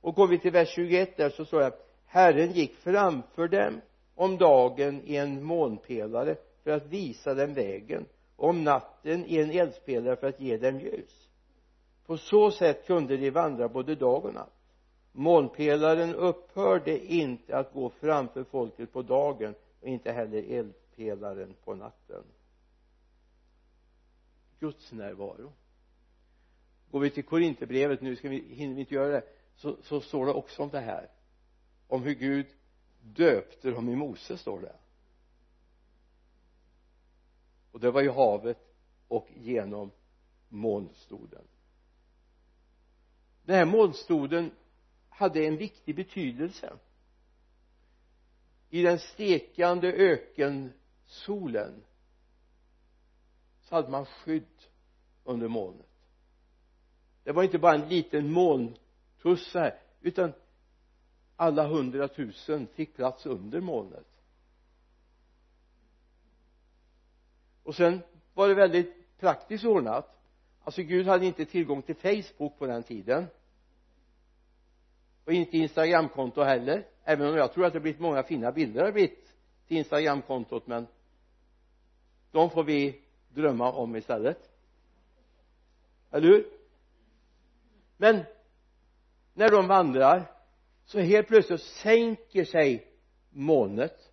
Och 0.00 0.14
går 0.14 0.28
vi 0.28 0.38
till 0.38 0.52
vers 0.52 0.68
21 0.68 1.16
där 1.16 1.30
så 1.30 1.44
står 1.44 1.60
det 1.60 1.72
Herren 2.06 2.52
gick 2.52 2.74
framför 2.76 3.48
dem 3.48 3.80
om 4.14 4.38
dagen 4.38 5.02
i 5.04 5.16
en 5.16 5.44
månpelare 5.44 6.36
för 6.62 6.70
att 6.70 6.86
visa 6.86 7.34
dem 7.34 7.54
vägen 7.54 8.06
och 8.36 8.48
om 8.48 8.64
natten 8.64 9.24
i 9.26 9.36
en 9.38 9.50
eldspelare 9.50 10.16
för 10.16 10.26
att 10.26 10.40
ge 10.40 10.56
dem 10.56 10.80
ljus. 10.80 11.28
På 12.06 12.16
så 12.16 12.50
sätt 12.50 12.86
kunde 12.86 13.16
de 13.16 13.30
vandra 13.30 13.68
både 13.68 13.94
dag 13.94 14.24
och 14.24 14.34
natt. 14.34 14.52
Molnpelaren 15.12 16.14
upphörde 16.14 17.14
inte 17.14 17.56
att 17.56 17.72
gå 17.72 17.90
framför 17.90 18.44
folket 18.44 18.92
på 18.92 19.02
dagen 19.02 19.54
och 19.80 19.88
inte 19.88 20.12
heller 20.12 20.42
eldpelaren 20.42 21.54
på 21.64 21.74
natten. 21.74 22.24
Guds 24.60 24.92
närvaro 24.92 25.52
går 26.90 27.00
vi 27.00 27.10
till 27.10 27.24
Korinthierbrevet 27.24 28.00
nu 28.00 28.16
ska 28.16 28.28
vi, 28.28 28.54
hinner 28.54 28.74
vi 28.74 28.80
inte 28.80 28.94
göra 28.94 29.12
det 29.12 29.22
så, 29.56 29.76
så 29.82 30.00
står 30.00 30.26
det 30.26 30.32
också 30.32 30.62
om 30.62 30.68
det 30.68 30.80
här. 30.80 31.10
Om 31.86 32.02
hur 32.02 32.14
Gud 32.14 32.46
döpte 33.02 33.70
dem 33.70 33.88
i 33.88 33.96
Mose 33.96 34.38
står 34.38 34.60
det. 34.60 34.76
Och 37.72 37.80
det 37.80 37.90
var 37.90 38.02
i 38.02 38.08
havet 38.08 38.58
och 39.08 39.28
genom 39.34 39.90
molnstoden 40.48 41.44
den 43.48 43.56
här 43.56 43.64
molnstoden 43.64 44.50
hade 45.08 45.46
en 45.46 45.56
viktig 45.56 45.94
betydelse. 45.94 46.72
I 48.70 48.82
den 48.82 48.98
stekande 48.98 49.92
ökensolen 49.92 51.84
så 53.62 53.74
hade 53.74 53.88
man 53.88 54.06
skydd 54.06 54.62
under 55.24 55.48
molnet 55.48 55.87
det 57.28 57.32
var 57.32 57.42
inte 57.42 57.58
bara 57.58 57.74
en 57.74 57.88
liten 57.88 58.32
molntussa 58.32 59.60
här 59.60 59.78
utan 60.00 60.32
alla 61.36 61.66
hundratusen 61.66 62.66
fick 62.66 62.96
plats 62.96 63.26
under 63.26 63.60
molnet. 63.60 64.06
Och 67.62 67.74
sen 67.74 68.02
var 68.34 68.48
det 68.48 68.54
väldigt 68.54 69.18
praktiskt 69.18 69.64
ordnat. 69.64 70.18
Alltså 70.64 70.82
Gud 70.82 71.06
hade 71.06 71.26
inte 71.26 71.44
tillgång 71.44 71.82
till 71.82 71.94
Facebook 71.94 72.58
på 72.58 72.66
den 72.66 72.82
tiden. 72.82 73.26
Och 75.24 75.32
inte 75.32 75.58
instagramkonto 75.58 76.42
heller 76.42 76.86
även 77.04 77.28
om 77.28 77.36
jag 77.36 77.52
tror 77.52 77.64
att 77.64 77.72
det 77.72 77.80
blivit 77.80 78.00
många 78.00 78.22
fina 78.22 78.52
bilder 78.52 78.84
har 78.84 78.92
blivit 78.92 79.34
till 79.66 79.76
instagramkontot 79.76 80.66
men 80.66 80.86
de 82.30 82.50
får 82.50 82.64
vi 82.64 83.00
drömma 83.28 83.72
om 83.72 83.96
istället. 83.96 84.50
Eller 86.10 86.28
hur? 86.28 86.57
Men 87.98 88.24
när 89.34 89.50
de 89.50 89.66
vandrar 89.66 90.30
så 90.84 91.00
helt 91.00 91.28
plötsligt 91.28 91.62
sänker 91.62 92.44
sig 92.44 92.92
molnet 93.30 94.12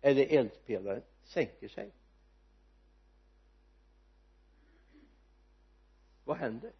eller 0.00 0.26
eldpelaren 0.26 1.02
sänker 1.22 1.68
sig. 1.68 1.92
Vad 6.24 6.36
händer? 6.36 6.72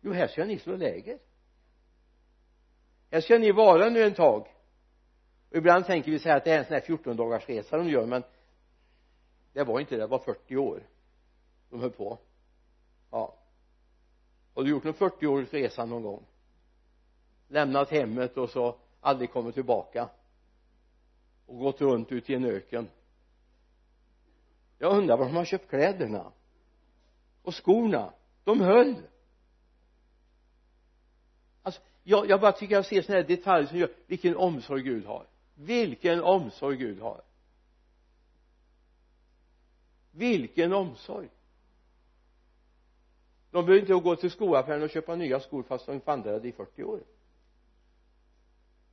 Jo 0.00 0.12
här 0.12 0.26
ska 0.26 0.44
ni 0.44 0.58
slå 0.58 0.76
läger. 0.76 1.18
Här 3.10 3.20
ska 3.20 3.38
ni 3.38 3.52
vara 3.52 3.88
nu 3.88 4.02
en 4.02 4.14
tag. 4.14 4.54
Och 5.50 5.56
ibland 5.56 5.86
tänker 5.86 6.10
vi 6.10 6.18
säga 6.18 6.36
att 6.36 6.44
det 6.44 6.52
är 6.52 6.58
en 6.58 6.64
sån 6.64 6.74
här 6.74 6.80
14 6.80 7.16
dagars 7.16 7.48
resa 7.48 7.76
de 7.76 7.88
gör 7.88 8.06
men 8.06 8.22
det 9.52 9.64
var 9.64 9.80
inte 9.80 9.94
det, 9.94 10.00
det 10.00 10.06
var 10.06 10.18
40 10.18 10.56
år 10.56 10.82
de 11.70 11.80
höll 11.80 11.90
på. 11.90 12.18
Ja 13.10 13.37
har 14.58 14.64
du 14.64 14.70
gjort 14.70 14.84
en 14.84 14.94
40 14.94 15.26
års 15.26 15.52
resa 15.52 15.84
någon 15.84 16.02
gång? 16.02 16.26
Lämnat 17.48 17.90
hemmet 17.90 18.36
och 18.36 18.50
så 18.50 18.78
aldrig 19.00 19.32
kommit 19.32 19.54
tillbaka? 19.54 20.08
Och 21.46 21.58
gått 21.58 21.80
runt 21.80 22.12
ute 22.12 22.32
i 22.32 22.34
en 22.34 22.44
öken? 22.44 22.88
Jag 24.78 24.96
undrar 24.96 25.16
var 25.16 25.24
de 25.24 25.36
har 25.36 25.44
köpt 25.44 25.70
kläderna? 25.70 26.32
Och 27.42 27.64
skorna? 27.64 28.12
De 28.44 28.60
höll. 28.60 28.94
Alltså 31.62 31.82
jag, 32.02 32.30
jag 32.30 32.40
bara 32.40 32.52
tycker 32.52 32.74
jag 32.74 32.86
ser 32.86 33.02
sådana 33.02 33.20
här 33.20 33.28
detaljer 33.28 33.66
som 33.68 33.78
gör 33.78 33.92
vilken 34.06 34.36
omsorg 34.36 34.82
Gud 34.82 35.06
har. 35.06 35.26
Vilken 35.54 36.22
omsorg 36.22 36.76
Gud 36.76 37.00
har. 37.00 37.22
Vilken 40.10 40.72
omsorg 40.72 41.28
de 43.50 43.66
behöver 43.66 43.80
inte 43.80 43.92
gå 43.92 44.16
till 44.16 44.30
skoaffären 44.30 44.82
och 44.82 44.90
köpa 44.90 45.16
nya 45.16 45.40
skor 45.40 45.62
fast 45.62 45.86
de 45.86 46.00
vandrade 46.04 46.48
i 46.48 46.52
40 46.52 46.84
år. 46.84 47.04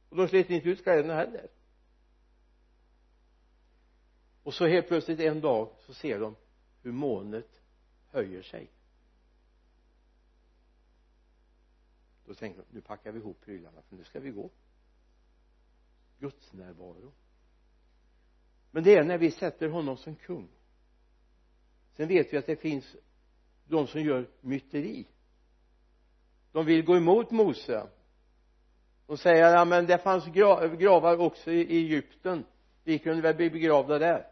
Och 0.09 0.17
de 0.17 0.27
slet 0.27 0.49
inte 0.49 0.69
ut 0.69 0.83
kläderna 0.83 1.15
heller. 1.15 1.47
Och 4.43 4.53
så 4.53 4.67
helt 4.67 4.87
plötsligt 4.87 5.19
en 5.19 5.41
dag 5.41 5.69
så 5.79 5.93
ser 5.93 6.19
de 6.19 6.35
hur 6.81 6.91
molnet 6.91 7.61
höjer 8.07 8.41
sig. 8.41 8.71
Då 12.25 12.33
tänker 12.33 12.59
de 12.59 12.65
nu 12.75 12.81
packar 12.81 13.11
vi 13.11 13.19
ihop 13.19 13.41
prylarna 13.41 13.81
för 13.81 13.95
nu 13.95 14.03
ska 14.03 14.19
vi 14.19 14.29
gå. 14.29 14.49
Guds 16.19 16.53
närvaro. 16.53 17.11
Men 18.71 18.83
det 18.83 18.95
är 18.95 19.03
när 19.03 19.17
vi 19.17 19.31
sätter 19.31 19.69
honom 19.69 19.97
som 19.97 20.15
kung. 20.15 20.49
Sen 21.93 22.07
vet 22.07 22.33
vi 22.33 22.37
att 22.37 22.45
det 22.45 22.55
finns 22.55 22.95
de 23.67 23.87
som 23.87 24.01
gör 24.01 24.27
myteri. 24.41 25.05
De 26.51 26.65
vill 26.65 26.85
gå 26.85 26.97
emot 26.97 27.31
Mose. 27.31 27.87
De 29.07 29.17
säger 29.17 29.55
ja 29.55 29.65
men 29.65 29.85
det 29.85 29.97
fanns 29.97 30.25
gravar 30.77 31.17
också 31.17 31.51
i 31.51 31.77
Egypten. 31.77 32.45
Vi 32.83 32.99
kunde 32.99 33.21
väl 33.21 33.35
bli 33.35 33.49
begravda 33.49 33.99
där. 33.99 34.27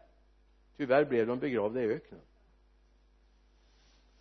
Tyvärr 0.76 1.04
blev 1.04 1.26
de 1.26 1.38
begravda 1.38 1.82
i 1.82 1.86
öknen. 1.86 2.20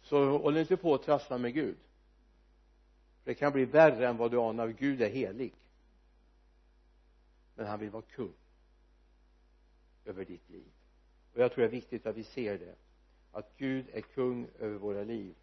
Så 0.02 0.38
håll 0.38 0.58
inte 0.58 0.78
på 0.78 0.94
att 0.94 1.04
trassla 1.04 1.38
med 1.38 1.54
Gud. 1.54 1.78
Det 3.24 3.34
kan 3.34 3.52
bli 3.52 3.66
värre 3.66 4.08
än 4.08 4.18
vad 4.18 4.32
du 4.32 4.40
anar. 4.40 4.68
Gud 4.68 5.02
är 5.02 5.10
helig. 5.10 5.54
Men 7.56 7.68
han 7.68 7.80
vill 7.80 7.90
vara 7.90 8.04
kung 8.04 8.34
över 10.06 10.26
ditt 10.26 10.50
liv. 10.50 10.72
Och 11.34 11.40
jag 11.40 11.52
tror 11.52 11.62
det 11.62 11.70
är 11.70 11.72
viktigt 11.72 12.06
att 12.06 12.16
vi 12.16 12.24
ser 12.24 12.58
det 12.58 12.76
att 13.34 13.58
Gud 13.58 13.86
är 13.94 14.02
kung 14.02 14.48
över 14.60 14.78
våra 14.78 15.04
liv. 15.04 15.36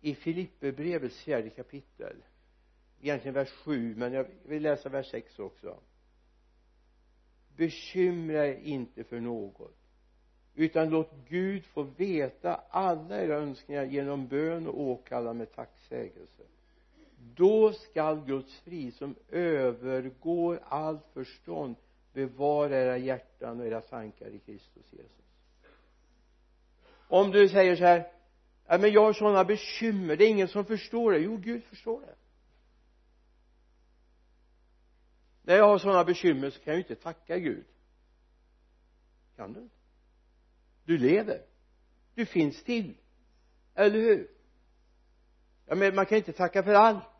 I 0.00 0.14
Filipperbrevets 0.14 1.20
fjärde 1.20 1.50
kapitel 1.50 2.16
egentligen 3.00 3.34
vers 3.34 3.50
7 3.50 3.94
men 3.96 4.12
jag 4.12 4.26
vill 4.42 4.62
läsa 4.62 4.88
vers 4.88 5.10
6 5.10 5.38
också. 5.38 5.80
Bekymra 7.56 8.46
er 8.46 8.54
inte 8.54 9.04
för 9.04 9.20
något 9.20 9.84
utan 10.54 10.90
låt 10.90 11.10
Gud 11.28 11.64
få 11.64 11.82
veta 11.82 12.54
alla 12.54 13.22
era 13.22 13.34
önskningar 13.34 13.84
genom 13.84 14.28
bön 14.28 14.66
och 14.66 14.80
åkallan 14.80 15.38
med 15.38 15.52
tacksägelse 15.52 16.42
då 17.34 17.72
skall 17.72 18.24
Guds 18.26 18.60
frid 18.60 18.94
som 18.94 19.14
övergår 19.28 20.60
allt 20.68 21.06
förstånd 21.12 21.76
bevara 22.12 22.76
era 22.76 22.98
hjärtan 22.98 23.60
och 23.60 23.66
era 23.66 23.80
tankar 23.80 24.26
i 24.26 24.38
Kristus 24.38 24.92
Jesus. 24.92 25.10
Om 27.08 27.30
du 27.30 27.48
säger 27.48 27.76
så 27.76 27.84
här 27.84 28.12
ja 28.66 28.78
men 28.78 28.92
jag 28.92 29.00
har 29.00 29.12
sådana 29.12 29.44
bekymmer 29.44 30.16
det 30.16 30.24
är 30.24 30.28
ingen 30.28 30.48
som 30.48 30.64
förstår 30.64 31.12
det. 31.12 31.18
Jo 31.18 31.36
Gud 31.36 31.64
förstår 31.64 32.00
det. 32.00 32.14
När 35.42 35.56
jag 35.56 35.68
har 35.68 35.78
sådana 35.78 36.04
bekymmer 36.04 36.50
så 36.50 36.60
kan 36.60 36.72
jag 36.72 36.76
ju 36.76 36.82
inte 36.82 37.02
tacka 37.02 37.38
Gud. 37.38 37.64
Kan 39.36 39.52
du 39.52 39.60
inte? 39.60 39.76
Du 40.84 40.98
lever. 40.98 41.42
Du 42.14 42.26
finns 42.26 42.64
till. 42.64 42.94
Eller 43.74 43.98
hur? 44.00 44.30
Ja 45.66 45.74
men 45.74 45.94
man 45.94 46.06
kan 46.06 46.18
inte 46.18 46.32
tacka 46.32 46.62
för 46.62 46.74
allt 46.74 47.13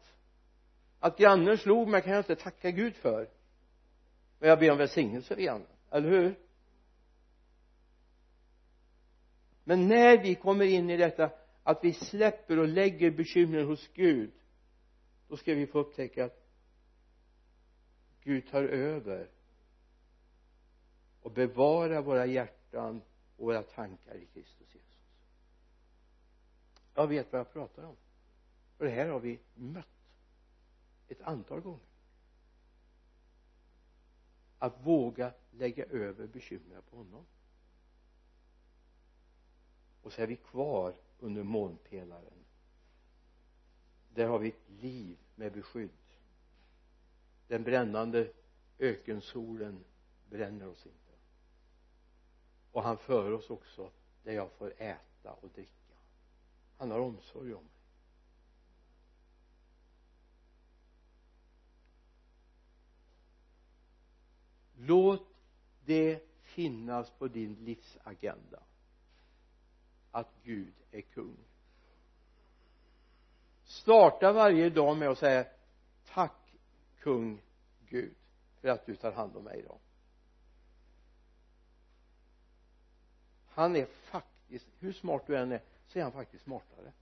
att 1.04 1.18
grannen 1.18 1.58
slog 1.58 1.88
mig 1.88 2.02
kan 2.02 2.12
jag 2.12 2.20
inte 2.20 2.36
tacka 2.36 2.70
Gud 2.70 2.96
för. 2.96 3.30
Men 4.38 4.48
jag 4.48 4.58
ber 4.58 4.70
om 4.70 4.78
välsignelse 4.78 5.34
för 5.34 5.42
grannen 5.42 5.66
eller 5.90 6.08
hur? 6.08 6.38
Men 9.64 9.88
när 9.88 10.22
vi 10.22 10.34
kommer 10.34 10.64
in 10.64 10.90
i 10.90 10.96
detta 10.96 11.30
att 11.62 11.84
vi 11.84 11.92
släpper 11.92 12.58
och 12.58 12.68
lägger 12.68 13.10
bekymren 13.10 13.66
hos 13.66 13.88
Gud 13.94 14.32
då 15.28 15.36
ska 15.36 15.54
vi 15.54 15.66
få 15.66 15.78
upptäcka 15.78 16.24
att 16.24 16.46
Gud 18.22 18.50
tar 18.50 18.64
över 18.64 19.30
och 21.20 21.32
bevarar 21.32 22.02
våra 22.02 22.26
hjärtan 22.26 23.02
och 23.36 23.46
våra 23.46 23.62
tankar 23.62 24.14
i 24.14 24.26
Kristus 24.26 24.74
Jesus. 24.74 24.98
Jag 26.94 27.06
vet 27.06 27.32
vad 27.32 27.40
jag 27.40 27.52
pratar 27.52 27.82
om. 27.82 27.96
Och 28.78 28.84
det 28.84 28.90
här 28.90 29.08
har 29.08 29.20
vi 29.20 29.38
mött 29.54 29.93
ett 31.08 31.22
antal 31.22 31.60
gånger. 31.60 31.86
Att 34.58 34.86
våga 34.86 35.32
lägga 35.50 35.84
över 35.84 36.26
bekymren 36.26 36.82
på 36.90 36.96
honom. 36.96 37.26
Och 40.02 40.12
så 40.12 40.22
är 40.22 40.26
vi 40.26 40.36
kvar 40.36 40.94
under 41.18 41.42
månpelaren 41.42 42.44
där 44.14 44.26
har 44.26 44.38
vi 44.38 44.48
ett 44.48 44.70
liv 44.82 45.18
med 45.34 45.52
beskydd. 45.52 45.90
Den 47.48 47.62
brännande 47.62 48.32
ökensolen 48.78 49.84
bränner 50.30 50.68
oss 50.68 50.86
inte. 50.86 51.12
Och 52.72 52.82
han 52.82 52.98
för 52.98 53.32
oss 53.32 53.50
också 53.50 53.90
där 54.22 54.32
jag 54.32 54.50
får 54.50 54.74
äta 54.78 55.32
och 55.32 55.48
dricka. 55.48 55.94
Han 56.78 56.90
har 56.90 56.98
omsorg 56.98 57.54
om 57.54 57.68
låt 64.86 65.28
det 65.84 66.20
finnas 66.42 67.10
på 67.10 67.28
din 67.28 67.54
livsagenda 67.54 68.62
att 70.10 70.30
Gud 70.42 70.74
är 70.90 71.00
kung. 71.00 71.36
Starta 73.64 74.32
varje 74.32 74.70
dag 74.70 74.96
med 74.96 75.08
att 75.08 75.18
säga 75.18 75.46
tack 76.06 76.54
kung 76.98 77.40
Gud 77.88 78.14
för 78.60 78.68
att 78.68 78.86
du 78.86 78.96
tar 78.96 79.12
hand 79.12 79.36
om 79.36 79.44
mig 79.44 79.58
idag. 79.58 79.78
Han 83.48 83.76
är 83.76 83.86
faktiskt 83.86 84.66
hur 84.78 84.92
smart 84.92 85.26
du 85.26 85.36
än 85.36 85.52
är 85.52 85.60
så 85.86 85.98
är 85.98 86.02
han 86.02 86.12
faktiskt 86.12 86.44
smartare. 86.44 86.92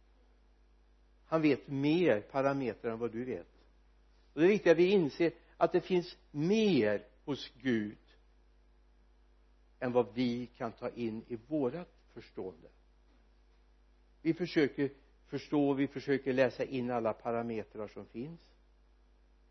Han 1.27 1.43
vet 1.43 1.69
mer 1.69 2.21
parametrar 2.21 2.93
än 2.93 2.99
vad 2.99 3.13
du 3.13 3.25
vet. 3.25 3.47
Och 4.35 4.41
det 4.41 4.47
är 4.47 4.51
viktigt 4.51 4.73
att 4.73 4.79
vi 4.79 4.91
inser 4.91 5.33
att 5.57 5.73
det 5.73 5.81
finns 5.81 6.17
mer 6.31 7.07
hos 7.25 7.53
Gud 7.63 7.99
än 9.81 9.93
vad 9.93 10.15
vi 10.15 10.47
kan 10.47 10.73
ta 10.73 10.89
in 10.89 11.25
i 11.29 11.37
vårat 11.37 11.89
förstående. 12.13 12.69
Vi 14.23 14.35
försöker 14.35 14.91
förstå, 15.27 15.73
vi 15.73 15.87
försöker 15.87 16.33
läsa 16.33 16.65
in 16.65 16.91
alla 16.91 17.13
parametrar 17.13 17.89
som 17.89 18.07
finns. 18.07 18.41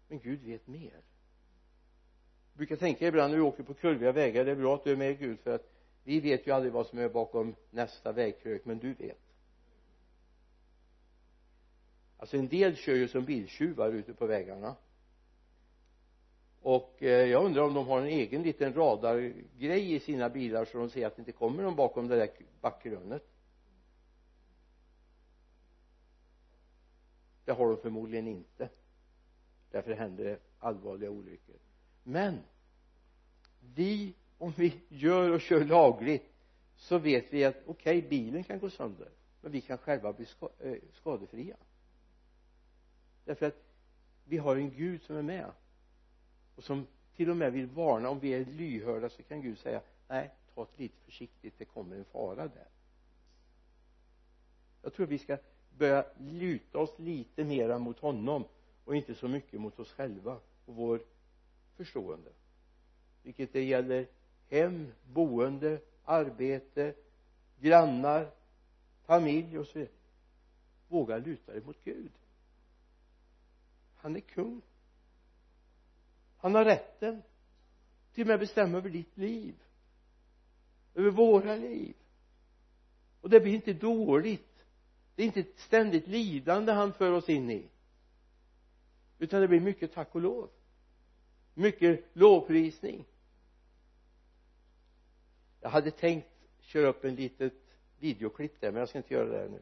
Men 0.08 0.20
Gud 0.20 0.44
vet 0.44 0.68
mer. 0.68 1.02
Jag 2.52 2.58
brukar 2.58 2.76
tänka 2.76 3.08
ibland 3.08 3.32
när 3.32 3.38
vi 3.38 3.44
åker 3.44 3.64
på 3.64 3.74
kurviga 3.74 4.12
vägar 4.12 4.46
det 4.46 4.52
är 4.52 4.56
bra 4.56 4.76
att 4.76 4.84
du 4.84 4.92
är 4.92 4.96
med 4.96 5.20
Gud 5.20 5.40
för 5.40 5.56
att 5.56 5.72
vi 6.04 6.20
vet 6.20 6.48
ju 6.48 6.52
aldrig 6.52 6.74
vad 6.74 6.88
som 6.88 7.00
är 7.00 7.10
bakom 7.10 7.56
nästa 7.70 8.12
vägkrök 8.12 8.66
men 8.66 8.80
du 8.80 8.94
vet. 8.94 9.22
Alltså 12.18 12.38
en 12.38 12.48
del 12.48 12.76
kör 12.76 12.96
ju 12.96 13.08
som 13.08 13.26
biltjuvar 13.26 13.92
ute 13.92 14.14
på 14.14 14.26
vägarna 14.26 14.76
och 16.62 17.04
eh, 17.04 17.10
jag 17.10 17.46
undrar 17.46 17.64
om 17.64 17.74
de 17.74 17.88
har 17.88 18.02
en 18.02 18.08
egen 18.08 18.44
liten 18.44 18.74
radargrej 18.74 19.94
i 19.94 20.00
sina 20.00 20.30
bilar 20.30 20.66
så 20.66 20.78
de 20.78 20.90
ser 20.90 21.08
att 21.08 21.16
det 21.16 21.20
inte 21.20 21.32
kommer 21.32 21.64
någon 21.64 21.76
bakom 21.76 22.08
det 22.08 22.16
där 22.16 22.30
backkrönet 22.62 23.32
det 27.46 27.52
har 27.52 27.68
de 27.68 27.78
förmodligen 27.78 28.28
inte. 28.28 28.70
Därför 29.72 29.94
händer 29.94 30.24
det 30.24 30.40
allvarliga 30.60 31.10
olyckor. 31.10 31.56
Men 32.04 32.40
vi 33.76 34.14
om 34.38 34.54
vi 34.58 34.74
gör 34.90 35.32
och 35.32 35.42
kör 35.42 35.66
lagligt 35.66 36.34
så 36.76 36.98
vet 36.98 37.34
vi 37.34 37.46
att 37.46 37.56
okej 37.66 37.98
okay, 37.98 38.10
bilen 38.10 38.44
kan 38.44 38.60
gå 38.60 38.70
sönder 38.70 39.10
men 39.42 39.52
vi 39.52 39.62
kan 39.62 39.78
själva 39.78 40.14
bli 40.14 40.26
eh, 40.60 40.76
skadefria. 40.94 41.56
Därför 43.26 43.46
att 43.46 43.64
vi 44.26 44.38
har 44.38 44.56
en 44.56 44.72
Gud 44.72 45.02
som 45.02 45.16
är 45.16 45.22
med 45.22 45.52
och 46.62 46.66
som 46.66 46.88
till 47.16 47.30
och 47.30 47.38
med 47.38 47.54
vill 47.54 47.68
varna. 47.68 48.10
Om 48.10 48.20
vi 48.20 48.30
är 48.30 48.46
lyhörda 48.46 49.10
så 49.10 49.24
kan 49.24 49.42
Gud 49.42 49.60
säga 49.60 49.82
nej 50.08 50.30
ta 50.56 50.68
det 50.76 50.84
lite 50.84 50.96
försiktigt. 51.06 51.54
Det 51.58 51.66
kommer 51.66 51.96
en 51.96 52.06
fara 52.06 52.48
där. 52.48 52.68
Jag 54.82 54.94
tror 54.94 55.06
vi 55.06 55.18
ska 55.18 55.38
börja 55.78 56.06
luta 56.18 56.80
oss 56.80 57.00
lite 57.00 57.44
mera 57.44 57.80
mot 57.80 58.00
honom 58.00 58.44
och 58.86 58.96
inte 58.96 59.16
så 59.16 59.28
mycket 59.28 59.62
mot 59.62 59.80
oss 59.80 59.92
själva 59.92 60.40
och 60.66 60.76
vår 60.76 61.02
förstående. 61.76 62.30
Vilket 63.24 63.54
det 63.54 63.64
gäller 63.64 64.08
hem, 64.50 64.92
boende, 65.14 65.80
arbete, 66.04 66.94
grannar, 67.60 68.32
familj 69.06 69.60
och 69.60 69.68
så 69.68 69.80
vidare. 69.80 69.94
Våga 70.88 71.18
luta 71.18 71.52
dig 71.52 71.62
mot 71.62 71.84
Gud. 71.84 72.12
Han 73.96 74.16
är 74.16 74.20
kung 74.20 74.62
han 76.42 76.56
har 76.56 76.66
rätten 76.66 77.22
till 78.14 78.22
och 78.22 78.28
med 78.28 78.40
bestämma 78.40 78.78
över 78.78 78.90
ditt 78.90 79.18
liv 79.18 79.56
över 80.96 81.12
våra 81.12 81.56
liv. 81.56 81.96
Och 83.22 83.30
det 83.30 83.40
blir 83.40 83.54
inte 83.54 83.74
dåligt. 83.74 84.66
Det 85.16 85.24
är 85.24 85.26
inte 85.26 85.40
ett 85.40 85.60
ständigt 85.60 86.08
lidande 86.08 86.72
han 86.72 86.94
för 86.94 87.12
oss 87.12 87.30
in 87.30 87.52
i. 87.52 87.70
Utan 89.20 89.42
det 89.42 89.48
blir 89.48 89.60
mycket 89.60 89.94
tack 89.94 90.16
och 90.16 90.22
lov. 90.22 90.50
Mycket 91.54 92.06
lovprisning. 92.14 93.06
Jag 95.62 95.70
hade 95.70 95.92
tänkt 95.92 96.28
köra 96.60 96.88
upp 96.88 97.04
en 97.04 97.16
litet 97.16 97.54
videoklipp 98.00 98.62
där 98.62 98.72
men 98.72 98.80
jag 98.80 98.90
ska 98.90 98.98
inte 98.98 99.14
göra 99.14 99.44
det 99.44 99.50
nu. 99.50 99.62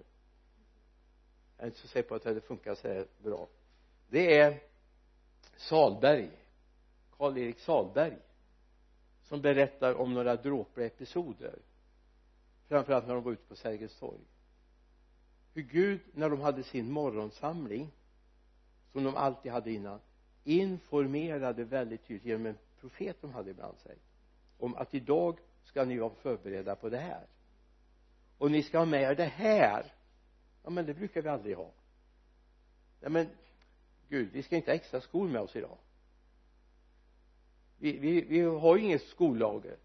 Jag 1.57 1.63
är 1.63 1.67
inte 1.67 1.79
så 1.79 1.87
säker 1.87 2.09
på 2.09 2.15
att 2.15 2.23
det 2.23 2.29
hade 2.29 2.41
funkat 2.41 2.77
så 2.77 2.87
här 2.87 3.07
bra. 3.23 3.47
Det 4.09 4.37
är 4.37 4.61
Salberg. 5.57 6.38
Karl-Erik 7.19 7.59
Salberg 7.59 8.17
som 9.23 9.41
berättar 9.41 9.95
om 9.95 10.13
några 10.13 10.35
dråpliga 10.35 10.87
episoder 10.87 11.59
framförallt 12.67 13.07
när 13.07 13.15
de 13.15 13.23
var 13.23 13.31
ute 13.31 13.43
på 13.47 13.55
Sergels 13.55 13.99
torg. 13.99 14.19
Hur 15.53 15.61
Gud 15.61 15.99
när 16.13 16.29
de 16.29 16.41
hade 16.41 16.63
sin 16.63 16.91
morgonsamling 16.91 17.91
som 18.91 19.03
de 19.03 19.15
alltid 19.15 19.51
hade 19.51 19.71
innan 19.71 19.99
informerade 20.43 21.63
väldigt 21.63 22.07
tydligt 22.07 22.25
genom 22.25 22.45
en 22.45 22.57
profet 22.79 23.17
de 23.21 23.33
hade 23.33 23.49
ibland 23.49 23.77
sig 23.77 23.97
om 24.57 24.75
att 24.75 24.93
idag 24.93 25.39
ska 25.63 25.85
ni 25.85 25.97
vara 25.97 26.13
förberedda 26.15 26.75
på 26.75 26.89
det 26.89 26.97
här. 26.97 27.27
Och 28.37 28.51
ni 28.51 28.63
ska 28.63 28.77
ha 28.77 28.85
med 28.85 29.01
er 29.01 29.15
det 29.15 29.25
här. 29.25 29.93
Ja 30.63 30.69
men 30.69 30.85
det 30.85 30.93
brukar 30.93 31.21
vi 31.21 31.29
aldrig 31.29 31.57
ha. 31.57 31.71
Nej 33.01 33.11
men 33.11 33.27
gud 34.09 34.29
vi 34.33 34.43
ska 34.43 34.55
inte 34.55 34.71
ha 34.71 34.75
extra 34.75 35.01
skor 35.01 35.27
med 35.27 35.41
oss 35.41 35.55
idag 35.55 35.77
vi, 37.79 37.97
vi, 37.97 38.21
vi 38.21 38.41
har 38.41 38.77
ju 38.77 38.83
inget 38.83 39.07
skollager. 39.07 39.77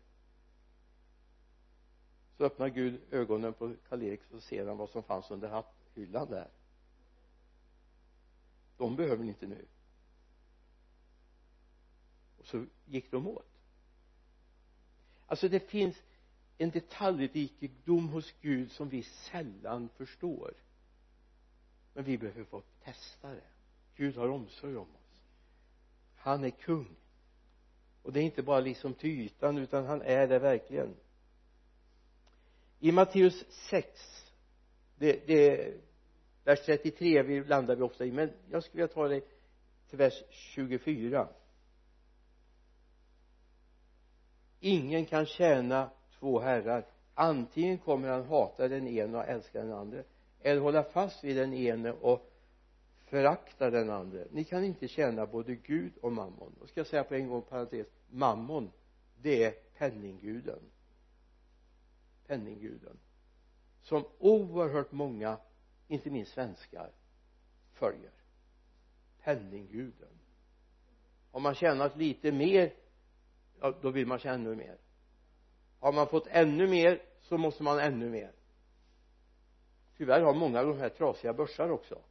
Så 2.36 2.44
öppnar 2.44 2.68
Gud 2.68 3.00
ögonen 3.10 3.52
på 3.52 3.74
Karl-Erik 3.88 4.20
så 4.30 4.40
ser 4.40 4.66
han 4.66 4.76
vad 4.76 4.90
som 4.90 5.02
fanns 5.02 5.30
under 5.30 5.48
hatthyllan 5.48 6.30
där. 6.30 6.48
De 8.76 8.96
behöver 8.96 9.24
ni 9.24 9.28
inte 9.28 9.46
nu. 9.46 9.66
Och 12.38 12.46
så 12.46 12.66
gick 12.84 13.10
de 13.10 13.28
åt. 13.28 13.54
Alltså 15.26 15.48
det 15.48 15.60
finns 15.60 16.02
en 16.58 16.70
detaljrikedom 16.70 18.08
hos 18.08 18.34
Gud 18.40 18.72
som 18.72 18.88
vi 18.88 19.02
sällan 19.02 19.88
förstår. 19.88 20.54
Men 21.94 22.04
vi 22.04 22.18
behöver 22.18 22.44
få 22.44 22.62
testa 22.82 23.28
det. 23.28 23.46
Gud 23.96 24.16
har 24.16 24.28
omsorg 24.28 24.76
om 24.76 24.88
oss. 24.88 25.22
Han 26.16 26.44
är 26.44 26.50
kung 26.50 26.96
och 28.04 28.12
det 28.12 28.20
är 28.20 28.24
inte 28.24 28.42
bara 28.42 28.60
liksom 28.60 28.94
till 28.94 29.10
ytan 29.10 29.58
utan 29.58 29.86
han 29.86 30.02
är 30.02 30.26
det 30.28 30.38
verkligen. 30.38 30.94
I 32.80 32.92
Matteus 32.92 33.44
6 33.70 34.32
det, 34.98 35.26
det 35.26 35.74
vers 36.44 36.60
33 36.66 37.22
vi 37.22 37.44
landar 37.44 37.76
vi 37.76 37.82
ofta 37.82 38.04
i 38.04 38.12
men 38.12 38.30
jag 38.50 38.64
skulle 38.64 38.82
vilja 38.82 38.94
ta 38.94 39.08
det 39.08 39.20
till 39.88 39.98
vers 39.98 40.22
24 40.30 41.28
ingen 44.64 45.06
kan 45.06 45.26
tjäna 45.26 45.90
två 46.18 46.40
herrar. 46.40 46.86
Antingen 47.14 47.78
kommer 47.78 48.08
han 48.08 48.24
hata 48.24 48.68
den 48.68 48.88
ene 48.88 49.18
och 49.18 49.28
älska 49.28 49.58
den 49.58 49.72
andra 49.72 50.02
eller 50.40 50.60
hålla 50.60 50.82
fast 50.82 51.24
vid 51.24 51.36
den 51.36 51.54
ene 51.54 51.92
och 51.92 52.30
förakta 53.04 53.70
den 53.70 53.90
andra 53.90 54.24
ni 54.30 54.44
kan 54.44 54.64
inte 54.64 54.88
tjäna 54.88 55.26
både 55.26 55.54
Gud 55.54 55.92
och 56.02 56.12
mammon. 56.12 56.54
Och 56.60 56.68
ska 56.68 56.80
jag 56.80 56.86
säga 56.86 57.04
på 57.04 57.14
en 57.14 57.28
gång 57.28 57.42
parentes 57.42 57.86
mammon 58.10 58.70
det 59.22 59.44
är 59.44 59.50
penningguden. 59.78 60.60
Penningguden. 62.26 62.98
Som 63.82 64.04
oerhört 64.18 64.92
många 64.92 65.38
inte 65.88 66.10
minst 66.10 66.32
svenskar 66.32 66.90
följer. 67.72 68.12
Penningguden. 69.22 70.18
Har 71.32 71.40
man 71.40 71.54
tjänat 71.54 71.96
lite 71.96 72.32
mer 72.32 72.72
ja, 73.60 73.74
då 73.82 73.90
vill 73.90 74.06
man 74.06 74.18
tjäna 74.18 74.34
ännu 74.34 74.56
mer. 74.56 74.78
Har 75.80 75.92
man 75.92 76.06
fått 76.06 76.26
ännu 76.26 76.66
mer 76.66 77.02
så 77.20 77.38
måste 77.38 77.62
man 77.62 77.78
ännu 77.78 78.10
mer. 78.10 78.32
Tyvärr 79.96 80.20
har 80.20 80.34
många 80.34 80.60
av 80.60 80.66
de 80.66 80.78
här 80.78 80.88
trasiga 80.88 81.32
börsar 81.32 81.70
också 81.70 82.02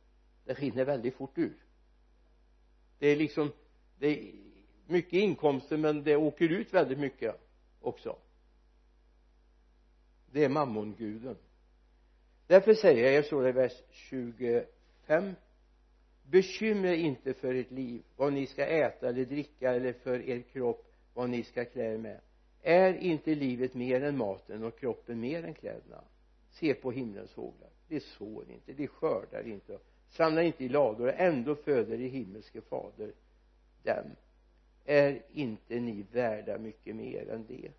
det 0.45 0.53
rinner 0.53 0.85
väldigt 0.85 1.15
fort 1.15 1.37
ur. 1.37 1.57
Det 2.99 3.07
är 3.07 3.15
liksom 3.15 3.51
det 3.99 4.07
är 4.07 4.33
mycket 4.87 5.13
inkomster 5.13 5.77
men 5.77 6.03
det 6.03 6.15
åker 6.15 6.49
ut 6.49 6.73
väldigt 6.73 6.99
mycket 6.99 7.35
också. 7.81 8.17
Det 10.31 10.43
är 10.43 10.49
mammonguden. 10.49 11.37
Därför 12.47 12.73
säger 12.73 13.11
jag, 13.11 13.25
så 13.25 13.41
det 13.41 13.49
i 13.49 13.51
vers 13.51 13.81
25 13.91 15.35
bekymra 16.23 16.95
inte 16.95 17.33
för 17.33 17.55
ert 17.55 17.71
liv 17.71 18.03
vad 18.15 18.33
ni 18.33 18.47
ska 18.47 18.65
äta 18.65 19.09
eller 19.09 19.25
dricka 19.25 19.73
eller 19.73 19.93
för 19.93 20.29
er 20.29 20.41
kropp 20.41 20.93
vad 21.13 21.29
ni 21.29 21.43
ska 21.43 21.65
klä 21.65 21.93
er 21.93 21.97
med. 21.97 22.21
Är 22.61 22.93
inte 22.93 23.35
livet 23.35 23.73
mer 23.73 24.03
än 24.03 24.17
maten 24.17 24.63
och 24.63 24.79
kroppen 24.79 25.19
mer 25.19 25.43
än 25.43 25.53
kläderna? 25.53 26.03
Se 26.51 26.73
på 26.73 26.91
himlens 26.91 27.31
fåglar. 27.31 27.69
De 27.87 27.99
sår 27.99 28.49
inte, 28.49 28.73
de 28.73 28.87
skördar 28.87 29.47
inte 29.47 29.79
samlar 30.13 30.41
inte 30.41 30.63
i 30.63 30.69
lador 30.69 31.07
och 31.07 31.19
ändå 31.19 31.55
föder 31.55 31.97
i 31.99 32.07
himmelske 32.07 32.61
fader 32.61 33.11
dem. 33.83 34.15
Är 34.85 35.21
inte 35.31 35.79
ni 35.79 36.05
värda 36.11 36.57
mycket 36.57 36.95
mer 36.95 37.29
än 37.29 37.45
det? 37.47 37.71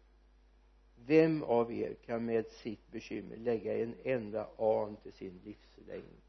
Vem 1.06 1.42
av 1.42 1.72
er 1.72 1.94
kan 2.06 2.24
med 2.24 2.46
sitt 2.46 2.90
bekymmer 2.90 3.36
lägga 3.36 3.78
en 3.78 3.94
enda 4.04 4.48
an 4.58 4.96
till 5.02 5.12
sin 5.12 5.40
livslängd? 5.44 6.20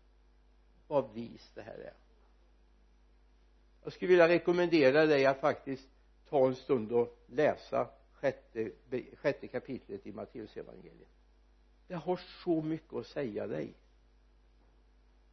Vad 0.87 1.13
vis 1.13 1.51
det 1.55 1.61
här 1.61 1.77
är. 1.77 1.93
Jag 3.83 3.93
skulle 3.93 4.09
vilja 4.09 4.27
rekommendera 4.27 5.05
dig 5.05 5.25
att 5.25 5.39
faktiskt 5.39 5.87
ta 6.29 6.47
en 6.47 6.55
stund 6.55 6.91
och 6.91 7.17
läsa 7.27 7.89
sjätte, 8.13 8.71
sjätte 9.15 9.47
kapitlet 9.47 10.07
i 10.07 10.11
Matteusevangeliet. 10.11 11.09
Det 11.87 11.95
har 11.95 12.19
så 12.43 12.61
mycket 12.61 12.93
att 12.93 13.07
säga 13.07 13.47
dig 13.47 13.73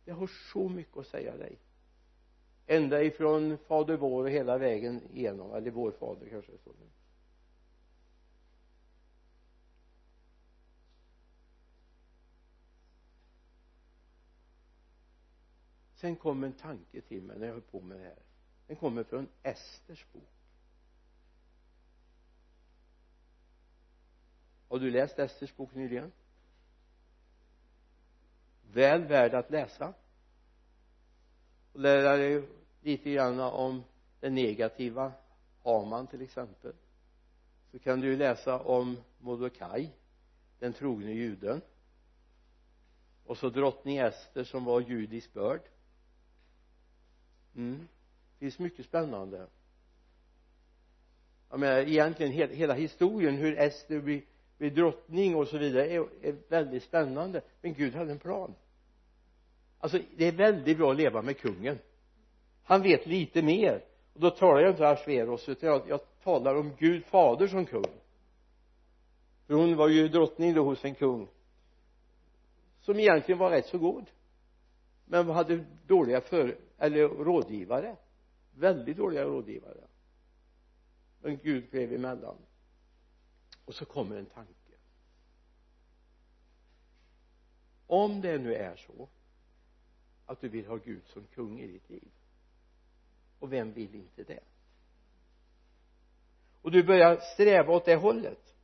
det 0.04 0.12
har 0.12 0.26
så 0.52 0.68
mycket 0.68 0.96
att 0.96 1.06
säga 1.06 1.36
dig. 1.36 1.58
Ända 2.66 3.02
ifrån 3.02 3.58
fader 3.58 3.96
vår 3.96 4.22
och 4.22 4.30
hela 4.30 4.58
vägen 4.58 5.02
igenom. 5.12 5.54
Eller 5.54 5.70
vår 5.70 5.90
fader 5.90 6.28
kanske 6.28 6.52
det 6.52 6.58
står 6.58 6.74
nu. 6.80 6.86
Sen 15.94 16.16
kom 16.16 16.44
en 16.44 16.52
tanke 16.52 17.00
till 17.00 17.22
mig 17.22 17.38
när 17.38 17.46
jag 17.46 17.52
höll 17.52 17.62
på 17.62 17.80
med 17.80 17.98
det 17.98 18.04
här. 18.04 18.22
Den 18.66 18.76
kommer 18.76 19.04
från 19.04 19.28
Esters 19.42 20.06
bok. 20.12 20.28
Har 24.68 24.78
du 24.78 24.90
läst 24.90 25.18
Esters 25.18 25.56
bok 25.56 25.74
nyligen? 25.74 26.12
Väl 28.72 29.04
värd 29.04 29.34
att 29.34 29.50
läsa. 29.50 29.94
Och 31.72 31.80
lära 31.80 32.16
dig 32.16 32.48
lite 32.82 33.10
grann 33.10 33.40
om 33.40 33.84
det 34.20 34.30
negativa. 34.30 35.12
Haman 35.64 36.06
till 36.06 36.22
exempel. 36.22 36.72
Så 37.70 37.78
kan 37.78 38.00
du 38.00 38.16
läsa 38.16 38.58
om 38.58 38.96
Mordecai 39.18 39.90
den 40.58 40.72
trogne 40.72 41.12
juden. 41.12 41.60
Och 43.26 43.38
så 43.38 43.48
drottning 43.48 43.98
Ester 43.98 44.44
som 44.44 44.64
var 44.64 44.80
judisk 44.80 45.32
börd. 45.32 45.60
Mm. 47.56 47.88
Det 48.32 48.38
finns 48.38 48.58
mycket 48.58 48.86
spännande. 48.86 49.46
Jag 51.50 51.60
menar 51.60 51.78
egentligen 51.78 52.32
hela, 52.32 52.52
hela 52.52 52.74
historien 52.74 53.34
hur 53.34 53.58
Ester 53.58 54.00
blir, 54.00 54.22
blir 54.58 54.70
drottning 54.70 55.36
och 55.36 55.48
så 55.48 55.58
vidare 55.58 55.86
är, 55.86 56.08
är 56.22 56.36
väldigt 56.48 56.82
spännande. 56.82 57.42
Men 57.60 57.74
Gud 57.74 57.94
hade 57.94 58.12
en 58.12 58.18
plan 58.18 58.54
alltså 59.82 59.98
det 60.16 60.24
är 60.24 60.32
väldigt 60.32 60.78
bra 60.78 60.90
att 60.90 60.96
leva 60.96 61.22
med 61.22 61.38
kungen. 61.38 61.78
Han 62.62 62.82
vet 62.82 63.06
lite 63.06 63.42
mer. 63.42 63.84
Och 64.14 64.20
då 64.20 64.30
talar 64.30 64.60
jag 64.60 64.70
inte 64.70 64.82
om 64.82 64.88
Ahasveros 64.88 65.48
utan 65.48 65.68
jag, 65.68 65.82
jag 65.88 66.00
talar 66.22 66.54
om 66.54 66.76
Gud 66.78 67.04
fader 67.04 67.46
som 67.46 67.66
kung. 67.66 67.84
För 69.46 69.54
hon 69.54 69.76
var 69.76 69.88
ju 69.88 70.08
drottning 70.08 70.54
då 70.54 70.64
hos 70.64 70.84
en 70.84 70.94
kung 70.94 71.28
som 72.80 72.98
egentligen 72.98 73.38
var 73.38 73.50
rätt 73.50 73.66
så 73.66 73.78
god 73.78 74.06
men 75.04 75.30
hade 75.30 75.64
dåliga 75.86 76.20
för 76.20 76.58
eller 76.78 77.08
rådgivare. 77.08 77.96
Väldigt 78.54 78.96
dåliga 78.96 79.24
rådgivare. 79.24 79.84
Men 81.20 81.38
Gud 81.38 81.70
klev 81.70 81.92
emellan. 81.92 82.36
Och 83.64 83.74
så 83.74 83.84
kommer 83.84 84.16
en 84.16 84.26
tanke. 84.26 84.52
Om 87.86 88.20
det 88.20 88.38
nu 88.38 88.54
är 88.54 88.76
så 88.76 89.08
att 90.32 90.40
du 90.40 90.48
vill 90.48 90.66
ha 90.66 90.76
Gud 90.76 91.02
som 91.06 91.26
kung 91.34 91.60
i 91.60 91.66
ditt 91.66 91.90
liv. 91.90 92.10
Och 93.38 93.52
vem 93.52 93.72
vill 93.72 93.94
inte 93.94 94.24
det? 94.24 94.40
Och 96.62 96.70
du 96.70 96.82
börjar 96.82 97.16
sträva 97.16 97.72
åt 97.72 97.84
det 97.84 97.96
hållet. 97.96 98.54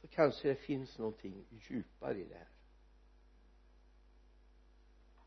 Så 0.00 0.08
kanske 0.08 0.48
det 0.48 0.54
finns 0.54 0.98
någonting 0.98 1.44
djupare 1.50 2.18
i 2.18 2.24
det 2.24 2.34
här. 2.34 2.48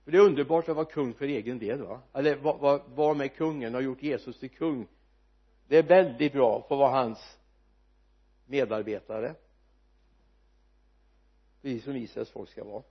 För 0.04 0.12
det 0.12 0.18
är 0.18 0.22
underbart 0.22 0.70
att 0.70 0.76
vara 0.76 0.86
kung 0.86 1.14
för 1.14 1.26
egen 1.26 1.60
del 1.60 1.82
va? 1.82 2.02
Eller 2.14 2.36
vara 2.36 2.84
var 2.88 3.16
med 3.16 3.36
kungen 3.36 3.76
och 3.76 3.84
gjort 3.84 4.04
Jesus 4.04 4.40
till 4.40 4.50
kung. 4.50 4.88
Det 5.68 5.78
är 5.78 5.84
väldigt 5.84 6.34
bra 6.34 6.60
att 6.60 6.68
få 6.68 6.76
vara 6.76 7.04
hans 7.04 7.38
medarbetare. 8.46 9.36
Precis 11.62 11.84
som 11.84 11.96
Israels 11.96 12.30
folk 12.30 12.50
ska 12.50 12.64
vara 12.64 12.84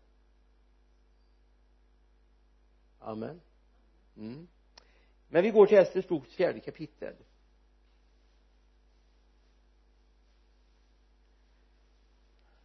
amen. 3.09 3.41
Mm. 4.17 4.49
men 5.29 5.43
vi 5.43 5.51
går 5.51 5.67
till 5.67 5.79
Esters 5.79 6.09
boks 6.09 6.35
fjärde 6.35 6.61
kapitel. 6.61 7.15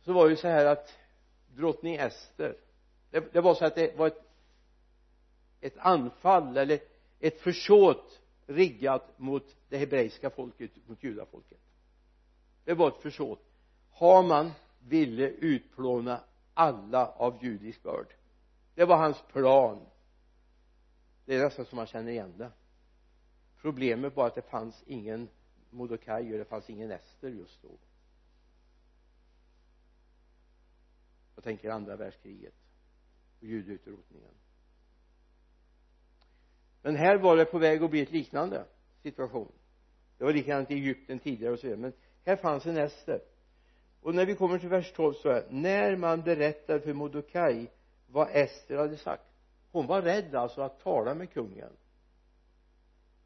Så 0.02 0.14
var 0.14 0.26
det 0.26 0.30
ju 0.30 0.38
så 0.38 0.48
här 0.48 0.66
att 0.66 0.94
drottning 1.48 1.96
Ester 1.96 2.58
det, 3.12 3.34
det 3.34 3.41
var 3.41 3.56
så 3.56 3.66
att 3.66 3.76
det 3.76 3.98
var 3.98 4.08
ett 4.08 4.24
ett 5.62 5.78
anfall 5.78 6.58
eller 6.58 6.80
ett 7.20 7.41
försåt 7.41 8.22
riggat 8.46 9.20
mot 9.20 9.56
det 9.70 9.78
hebreiska 9.78 10.30
folket 10.30 10.72
mot 10.88 11.04
judafolket. 11.04 11.60
Det 12.64 12.74
var 12.74 12.88
ett 12.88 13.02
försåt. 13.02 13.39
Haman 13.91 14.52
ville 14.80 15.30
utplåna 15.30 16.20
alla 16.54 17.08
av 17.08 17.44
judisk 17.44 17.84
börd 17.84 18.14
det 18.76 18.86
var 18.86 18.98
hans 18.98 19.22
plan 19.32 19.86
det 21.26 21.36
är 21.36 21.43
nästan 21.43 21.65
som 21.65 21.76
man 21.76 21.88
känner 21.88 22.11
igen 22.11 22.34
det. 22.38 22.51
Problemet 23.61 24.15
var 24.15 24.28
att 24.28 24.36
det 24.36 24.41
fanns 24.41 24.84
ingen 24.86 25.30
Mordecai 25.69 26.34
och 26.34 26.38
det 26.38 26.45
fanns 26.45 26.69
ingen 26.69 26.91
Ester 26.91 27.30
just 27.30 27.61
då. 27.61 27.69
Jag 31.36 31.43
tänker 31.43 31.69
andra 31.69 31.95
världskriget 31.95 32.53
och 33.39 33.43
judeutrotningen. 33.43 34.34
Men 36.82 36.95
här 36.95 37.17
var 37.17 37.38
det 37.38 37.45
på 37.45 37.59
väg 37.59 37.84
att 37.84 37.89
bli 37.89 38.01
ett 38.01 38.11
liknande 38.11 38.65
situation. 39.01 39.51
Det 40.17 40.24
var 40.24 40.34
likadant 40.34 40.71
i 40.71 40.74
Egypten 40.74 41.19
tidigare 41.19 41.53
och 41.53 41.59
så 41.59 41.67
vidare 41.67 41.82
men 41.82 41.93
här 42.26 42.36
fanns 42.36 42.65
en 42.65 42.78
Ester. 42.78 43.21
Och 44.01 44.15
när 44.15 44.26
vi 44.26 44.36
kommer 44.36 44.59
till 44.59 44.69
vers 44.69 44.93
12 44.95 45.13
så 45.13 45.30
är 45.30 45.47
när 45.49 45.95
man 45.95 46.21
berättar 46.21 46.80
för 46.80 46.93
Mordecai 46.93 47.67
vad 48.07 48.30
Ester 48.32 48.78
hade 48.78 48.97
sagt 48.97 49.33
hon 49.74 49.88
var 49.88 50.01
rädd 50.01 50.36
alltså 50.36 50.61
att 50.61 50.80
tala 50.80 51.13
med 51.13 51.34
kungen. 51.34 51.71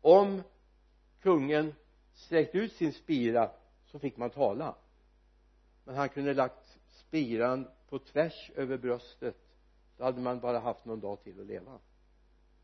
Om 0.02 0.44
kungen 1.22 1.76
sträckte 2.14 2.58
ut 2.58 2.74
sin 2.74 2.94
spira 2.94 3.52
så 3.86 4.00
fick 4.00 4.18
man 4.18 4.30
tala. 4.30 4.76
Men 5.84 5.96
han 5.96 6.10
kunde 6.10 6.34
lagt 6.34 6.80
spiran 6.90 7.68
på 7.90 8.00
tvärs 8.00 8.52
över 8.56 8.78
bröstet. 8.78 9.38
Då 9.98 10.04
hade 10.04 10.22
man 10.22 10.40
bara 10.40 10.60
haft 10.60 10.86
någon 10.86 11.00
dag 11.00 11.24
till 11.24 11.42
att 11.42 11.48
leva. 11.48 11.80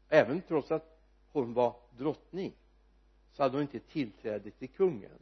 Även 0.09 0.41
trots 0.41 0.71
att 0.71 0.99
hon 1.31 1.53
var 1.53 1.75
drottning 1.97 2.53
så 3.31 3.43
hade 3.43 3.55
hon 3.55 3.61
inte 3.61 3.79
tillträde 3.79 4.51
till 4.51 4.69
kungen. 4.69 5.19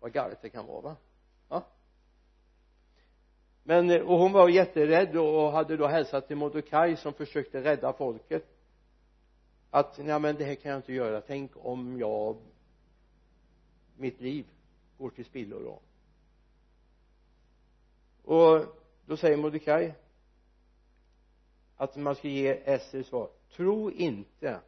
Vad 0.00 0.12
galet 0.12 0.42
det 0.42 0.48
kan 0.48 0.66
vara 0.66 0.80
va? 0.80 0.96
Ja 1.48 1.66
men 3.62 3.90
eh, 3.90 4.00
och 4.00 4.18
hon 4.18 4.32
var 4.32 4.48
jätterädd 4.48 5.16
och 5.16 5.52
hade 5.52 5.76
då 5.76 5.86
hälsat 5.86 6.26
till 6.26 6.36
Mordecai 6.36 6.96
som 6.96 7.14
försökte 7.14 7.64
rädda 7.64 7.92
folket. 7.92 8.44
Att 9.70 9.98
nej 9.98 10.20
men 10.20 10.36
det 10.36 10.44
här 10.44 10.54
kan 10.54 10.70
jag 10.70 10.78
inte 10.78 10.92
göra. 10.92 11.20
Tänk 11.20 11.50
om 11.54 11.98
jag 11.98 12.36
mitt 13.96 14.20
liv 14.20 14.46
går 14.98 15.10
till 15.10 15.24
spillo 15.24 15.58
då. 15.58 15.80
Och 18.34 18.64
då 19.06 19.16
säger 19.16 19.36
Mordecai 19.36 19.94
att 21.76 21.96
man 21.96 22.14
ska 22.14 22.28
ge 22.28 22.48
Ester 22.64 23.02
svar. 23.02 23.30
Tro 23.56 23.90
inte 23.90 24.60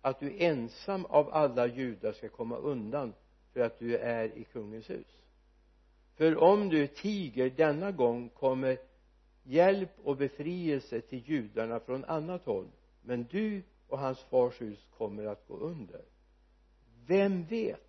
att 0.00 0.20
du 0.20 0.38
ensam 0.38 1.04
av 1.04 1.34
alla 1.34 1.66
judar 1.66 2.12
ska 2.12 2.28
komma 2.28 2.56
undan 2.56 3.14
för 3.52 3.60
att 3.60 3.78
du 3.78 3.96
är 3.96 4.38
i 4.38 4.44
kungens 4.44 4.90
hus 4.90 5.21
för 6.14 6.36
om 6.36 6.68
du 6.68 6.86
tiger 6.86 7.50
denna 7.50 7.92
gång 7.92 8.28
kommer 8.28 8.78
hjälp 9.42 9.90
och 10.04 10.16
befrielse 10.16 11.00
till 11.00 11.28
judarna 11.28 11.80
från 11.80 12.04
annat 12.04 12.44
håll 12.44 12.68
men 13.02 13.24
du 13.30 13.62
och 13.88 13.98
hans 13.98 14.20
fars 14.20 14.60
hus 14.60 14.86
kommer 14.96 15.26
att 15.26 15.48
gå 15.48 15.56
under. 15.56 16.04
Vem 17.06 17.44
vet? 17.44 17.88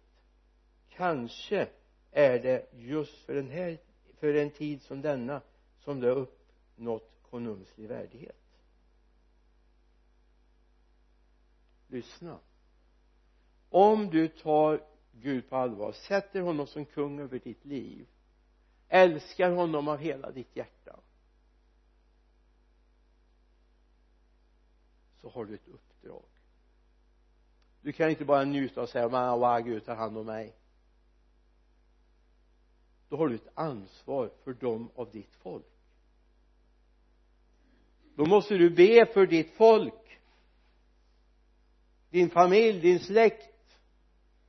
Kanske 0.90 1.68
är 2.12 2.40
det 2.40 2.68
just 2.74 3.18
för 3.26 3.34
den 3.36 3.50
här 3.50 3.78
för 4.20 4.34
en 4.34 4.52
tid 4.52 4.82
som 4.82 5.02
denna 5.02 5.42
som 5.80 6.00
du 6.00 6.08
har 6.08 6.16
uppnått 6.16 7.12
konungslig 7.30 7.88
värdighet. 7.88 8.60
Lyssna. 11.88 12.40
Om 13.70 14.10
du 14.10 14.28
tar 14.28 14.82
Gud 15.12 15.50
på 15.50 15.56
allvar 15.56 15.92
sätter 15.92 16.42
honom 16.42 16.68
som 16.68 16.86
kung 16.86 17.20
över 17.20 17.40
ditt 17.40 17.66
liv 17.66 18.08
älskar 18.94 19.52
honom 19.52 19.88
av 19.88 19.98
hela 19.98 20.32
ditt 20.32 20.56
hjärta. 20.56 21.00
Så 25.22 25.30
har 25.30 25.46
du 25.46 25.56
ett 25.56 25.68
uppdrag. 25.68 26.24
Du 27.82 27.92
kan 27.92 28.10
inte 28.10 28.26
bara 28.26 28.44
njuta 28.44 28.82
och 28.82 28.90
säga 28.90 29.10
man 29.10 29.40
wow 29.40 29.60
Gud 29.60 29.86
tar 29.86 29.96
hand 29.96 30.18
om 30.18 30.26
mig. 30.26 30.56
Då 33.10 33.18
har 33.18 33.28
du 33.28 33.36
ett 33.36 33.52
ansvar 33.54 34.32
för 34.44 34.54
dem 34.54 34.90
av 34.96 35.12
ditt 35.12 35.36
folk. 35.36 35.66
Då 38.16 38.26
måste 38.26 38.58
du 38.58 38.70
be 38.70 39.06
för 39.14 39.28
ditt 39.28 39.52
folk. 39.54 40.20
Din 42.10 42.30
familj, 42.30 42.82
din 42.82 43.00
släkt 43.00 43.54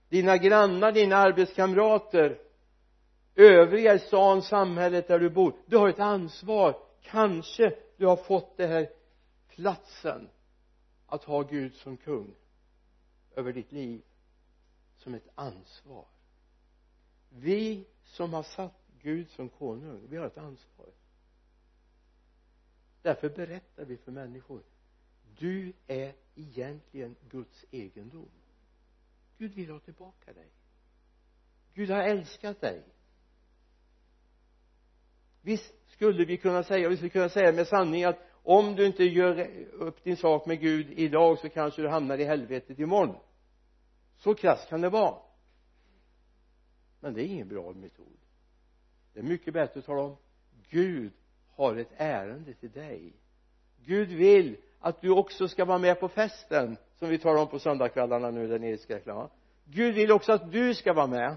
dina 0.09 0.37
grannar, 0.37 0.93
dina 0.93 1.17
arbetskamrater 1.17 2.44
övriga 3.35 3.95
i 3.95 3.99
stan, 3.99 4.43
samhället 4.43 5.09
där 5.09 5.19
du 5.19 5.31
bor 5.31 5.55
du 5.67 5.77
har 5.77 5.89
ett 5.89 5.99
ansvar. 5.99 6.79
Kanske 7.03 7.77
du 7.97 8.07
har 8.07 8.17
fått 8.17 8.57
den 8.57 8.71
här 8.71 8.91
platsen 9.49 10.29
att 11.07 11.25
ha 11.25 11.43
Gud 11.43 11.75
som 11.75 11.97
kung 11.97 12.35
över 13.37 13.53
ditt 13.53 13.73
liv 13.73 14.03
som 14.97 15.15
ett 15.15 15.29
ansvar. 15.35 16.07
Vi 17.29 17.87
som 18.05 18.33
har 18.33 18.43
satt 18.43 18.81
Gud 19.03 19.31
som 19.31 19.49
konung 19.49 20.07
vi 20.09 20.17
har 20.17 20.27
ett 20.27 20.39
ansvar. 20.39 20.89
Därför 23.03 23.29
berättar 23.29 23.85
vi 23.85 23.97
för 23.97 24.13
människor 24.13 24.63
du 25.39 25.73
är 25.87 26.15
egentligen 26.35 27.17
Guds 27.31 27.65
egendom. 27.71 28.31
Gud 29.39 29.55
vill 29.55 29.71
ha 29.71 29.79
tillbaka 29.79 30.33
dig. 30.33 30.49
Gud 31.75 31.91
har 31.91 32.03
älskat 32.03 32.61
dig 32.61 32.83
visst 35.45 35.75
skulle 35.87 36.25
vi 36.25 36.37
kunna 36.37 36.63
säga 36.63 36.89
vi 36.89 36.97
skulle 36.97 37.11
kunna 37.11 37.29
säga 37.29 37.53
med 37.53 37.67
sanning 37.67 38.05
att 38.05 38.19
om 38.43 38.77
du 38.77 38.87
inte 38.87 39.05
gör 39.05 39.49
upp 39.73 40.05
din 40.05 40.17
sak 40.17 40.47
med 40.47 40.61
Gud 40.61 40.87
idag 40.91 41.39
så 41.39 41.49
kanske 41.49 41.83
du 41.83 41.89
hamnar 41.89 42.19
i 42.19 42.25
helvetet 42.25 42.79
imorgon. 42.79 43.17
Så 44.17 44.35
krasst 44.35 44.69
kan 44.69 44.81
det 44.81 44.89
vara. 44.89 45.19
Men 47.01 47.15
det 47.15 47.23
är 47.23 47.27
ingen 47.27 47.49
bra 47.49 47.73
metod. 47.73 48.17
Det 49.13 49.21
är 49.21 49.25
mycket 49.25 49.55
bättre 49.55 49.81
att 49.81 49.87
tala 49.87 50.03
om 50.03 50.17
Gud 50.71 51.13
har 51.57 51.77
ett 51.77 51.93
ärende 51.97 52.55
till 52.55 52.71
dig. 52.71 53.13
Gud 53.85 54.09
vill 54.09 54.57
att 54.81 55.01
du 55.01 55.11
också 55.11 55.49
ska 55.49 55.65
vara 55.65 55.79
med 55.79 56.01
på 56.01 56.09
festen 56.09 56.77
som 56.99 57.09
vi 57.09 57.19
talar 57.19 57.43
om 57.43 57.49
på 57.49 57.59
söndagskvällarna 57.59 58.31
nu 58.31 58.49
där 58.49 58.59
nere 58.59 58.71
i 58.71 58.79
Skräckland 58.79 59.31
Gud 59.65 59.95
vill 59.95 60.13
också 60.13 60.33
att 60.33 60.53
du 60.53 60.75
ska 60.75 60.93
vara 60.93 61.07
med. 61.07 61.37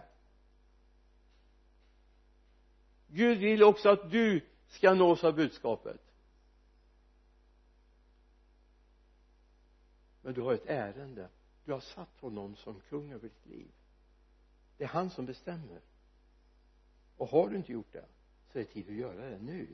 Gud 3.18 3.38
vill 3.38 3.64
också 3.64 3.90
att 3.90 4.12
du 4.12 4.42
ska 4.68 4.94
nås 4.94 5.24
av 5.24 5.36
budskapet. 5.36 6.02
Men 10.22 10.34
du 10.34 10.42
har 10.42 10.54
ett 10.54 10.66
ärende. 10.66 11.30
Du 11.66 11.72
har 11.72 11.80
satt 11.80 12.20
honom 12.20 12.56
som 12.56 12.80
kung 12.80 13.12
över 13.12 13.30
ditt 13.30 13.46
liv. 13.46 13.68
Det 14.78 14.84
är 14.84 14.88
han 14.88 15.10
som 15.10 15.26
bestämmer. 15.26 15.82
Och 17.18 17.30
har 17.30 17.50
du 17.50 17.58
inte 17.58 17.72
gjort 17.72 17.94
det 17.94 18.06
så 18.52 18.60
är 18.60 18.64
det 18.64 18.70
tid 18.70 18.90
att 18.90 18.96
göra 18.96 19.30
det 19.30 19.40
nu. 19.40 19.68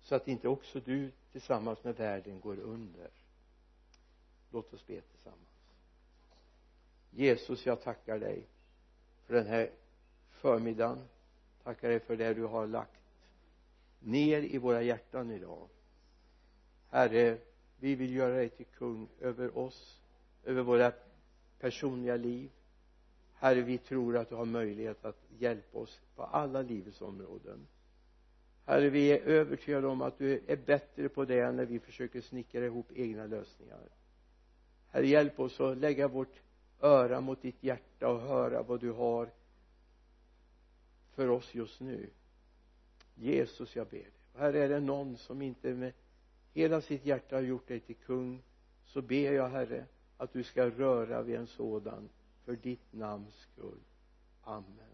Så 0.00 0.14
att 0.14 0.28
inte 0.28 0.48
också 0.48 0.80
du 0.80 1.12
tillsammans 1.32 1.84
med 1.84 1.96
världen 1.96 2.40
går 2.40 2.58
under. 2.58 3.10
Låt 4.50 4.74
oss 4.74 4.86
be 4.86 5.00
tillsammans. 5.00 5.40
Jesus 7.10 7.66
jag 7.66 7.82
tackar 7.82 8.18
dig 8.18 8.46
för 9.26 9.34
den 9.34 9.46
här 9.46 9.70
förmiddagen. 10.40 10.98
Tackar 11.64 11.88
dig 11.88 12.00
för 12.00 12.16
det 12.16 12.34
du 12.34 12.44
har 12.44 12.66
lagt 12.66 13.00
ner 14.00 14.42
i 14.42 14.58
våra 14.58 14.82
hjärtan 14.82 15.30
idag. 15.30 15.68
Herre 16.90 17.38
vi 17.78 17.94
vill 17.94 18.14
göra 18.14 18.34
dig 18.34 18.48
till 18.48 18.66
kung 18.66 19.08
över 19.20 19.58
oss 19.58 20.00
över 20.44 20.62
våra 20.62 20.92
personliga 21.58 22.16
liv. 22.16 22.50
Herre 23.34 23.60
vi 23.60 23.78
tror 23.78 24.16
att 24.16 24.28
du 24.28 24.34
har 24.34 24.44
möjlighet 24.44 25.04
att 25.04 25.22
hjälpa 25.38 25.78
oss 25.78 26.00
på 26.16 26.22
alla 26.22 26.62
livets 26.62 27.02
områden. 27.02 27.66
Herre 28.66 28.90
vi 28.90 29.12
är 29.12 29.20
övertygade 29.20 29.86
om 29.86 30.02
att 30.02 30.18
du 30.18 30.40
är 30.46 30.56
bättre 30.56 31.08
på 31.08 31.24
det 31.24 31.40
än 31.40 31.56
när 31.56 31.66
vi 31.66 31.78
försöker 31.78 32.20
snickra 32.20 32.64
ihop 32.64 32.92
egna 32.94 33.26
lösningar. 33.26 33.88
Herre 34.88 35.06
hjälp 35.06 35.40
oss 35.40 35.60
att 35.60 35.78
lägga 35.78 36.08
vårt 36.08 36.40
öra 36.80 37.20
mot 37.20 37.42
ditt 37.42 37.62
hjärta 37.62 38.08
och 38.08 38.20
höra 38.20 38.62
vad 38.62 38.80
du 38.80 38.90
har 38.90 39.28
för 41.20 41.28
oss 41.28 41.54
just 41.54 41.80
nu. 41.80 42.10
Jesus 43.14 43.76
jag 43.76 43.86
ber 43.86 43.98
dig. 43.98 44.12
Här 44.34 44.52
är 44.52 44.68
det 44.68 44.80
någon 44.80 45.16
som 45.16 45.42
inte 45.42 45.74
med 45.74 45.92
hela 46.52 46.80
sitt 46.80 47.04
hjärta 47.04 47.36
har 47.36 47.42
gjort 47.42 47.68
dig 47.68 47.80
till 47.80 47.96
kung 47.96 48.42
så 48.84 49.02
ber 49.02 49.32
jag 49.32 49.48
herre 49.48 49.84
att 50.16 50.32
du 50.32 50.42
ska 50.42 50.70
röra 50.70 51.22
vid 51.22 51.36
en 51.36 51.46
sådan 51.46 52.08
för 52.44 52.56
ditt 52.56 52.92
namns 52.92 53.34
skull. 53.34 53.80
Amen. 54.42 54.89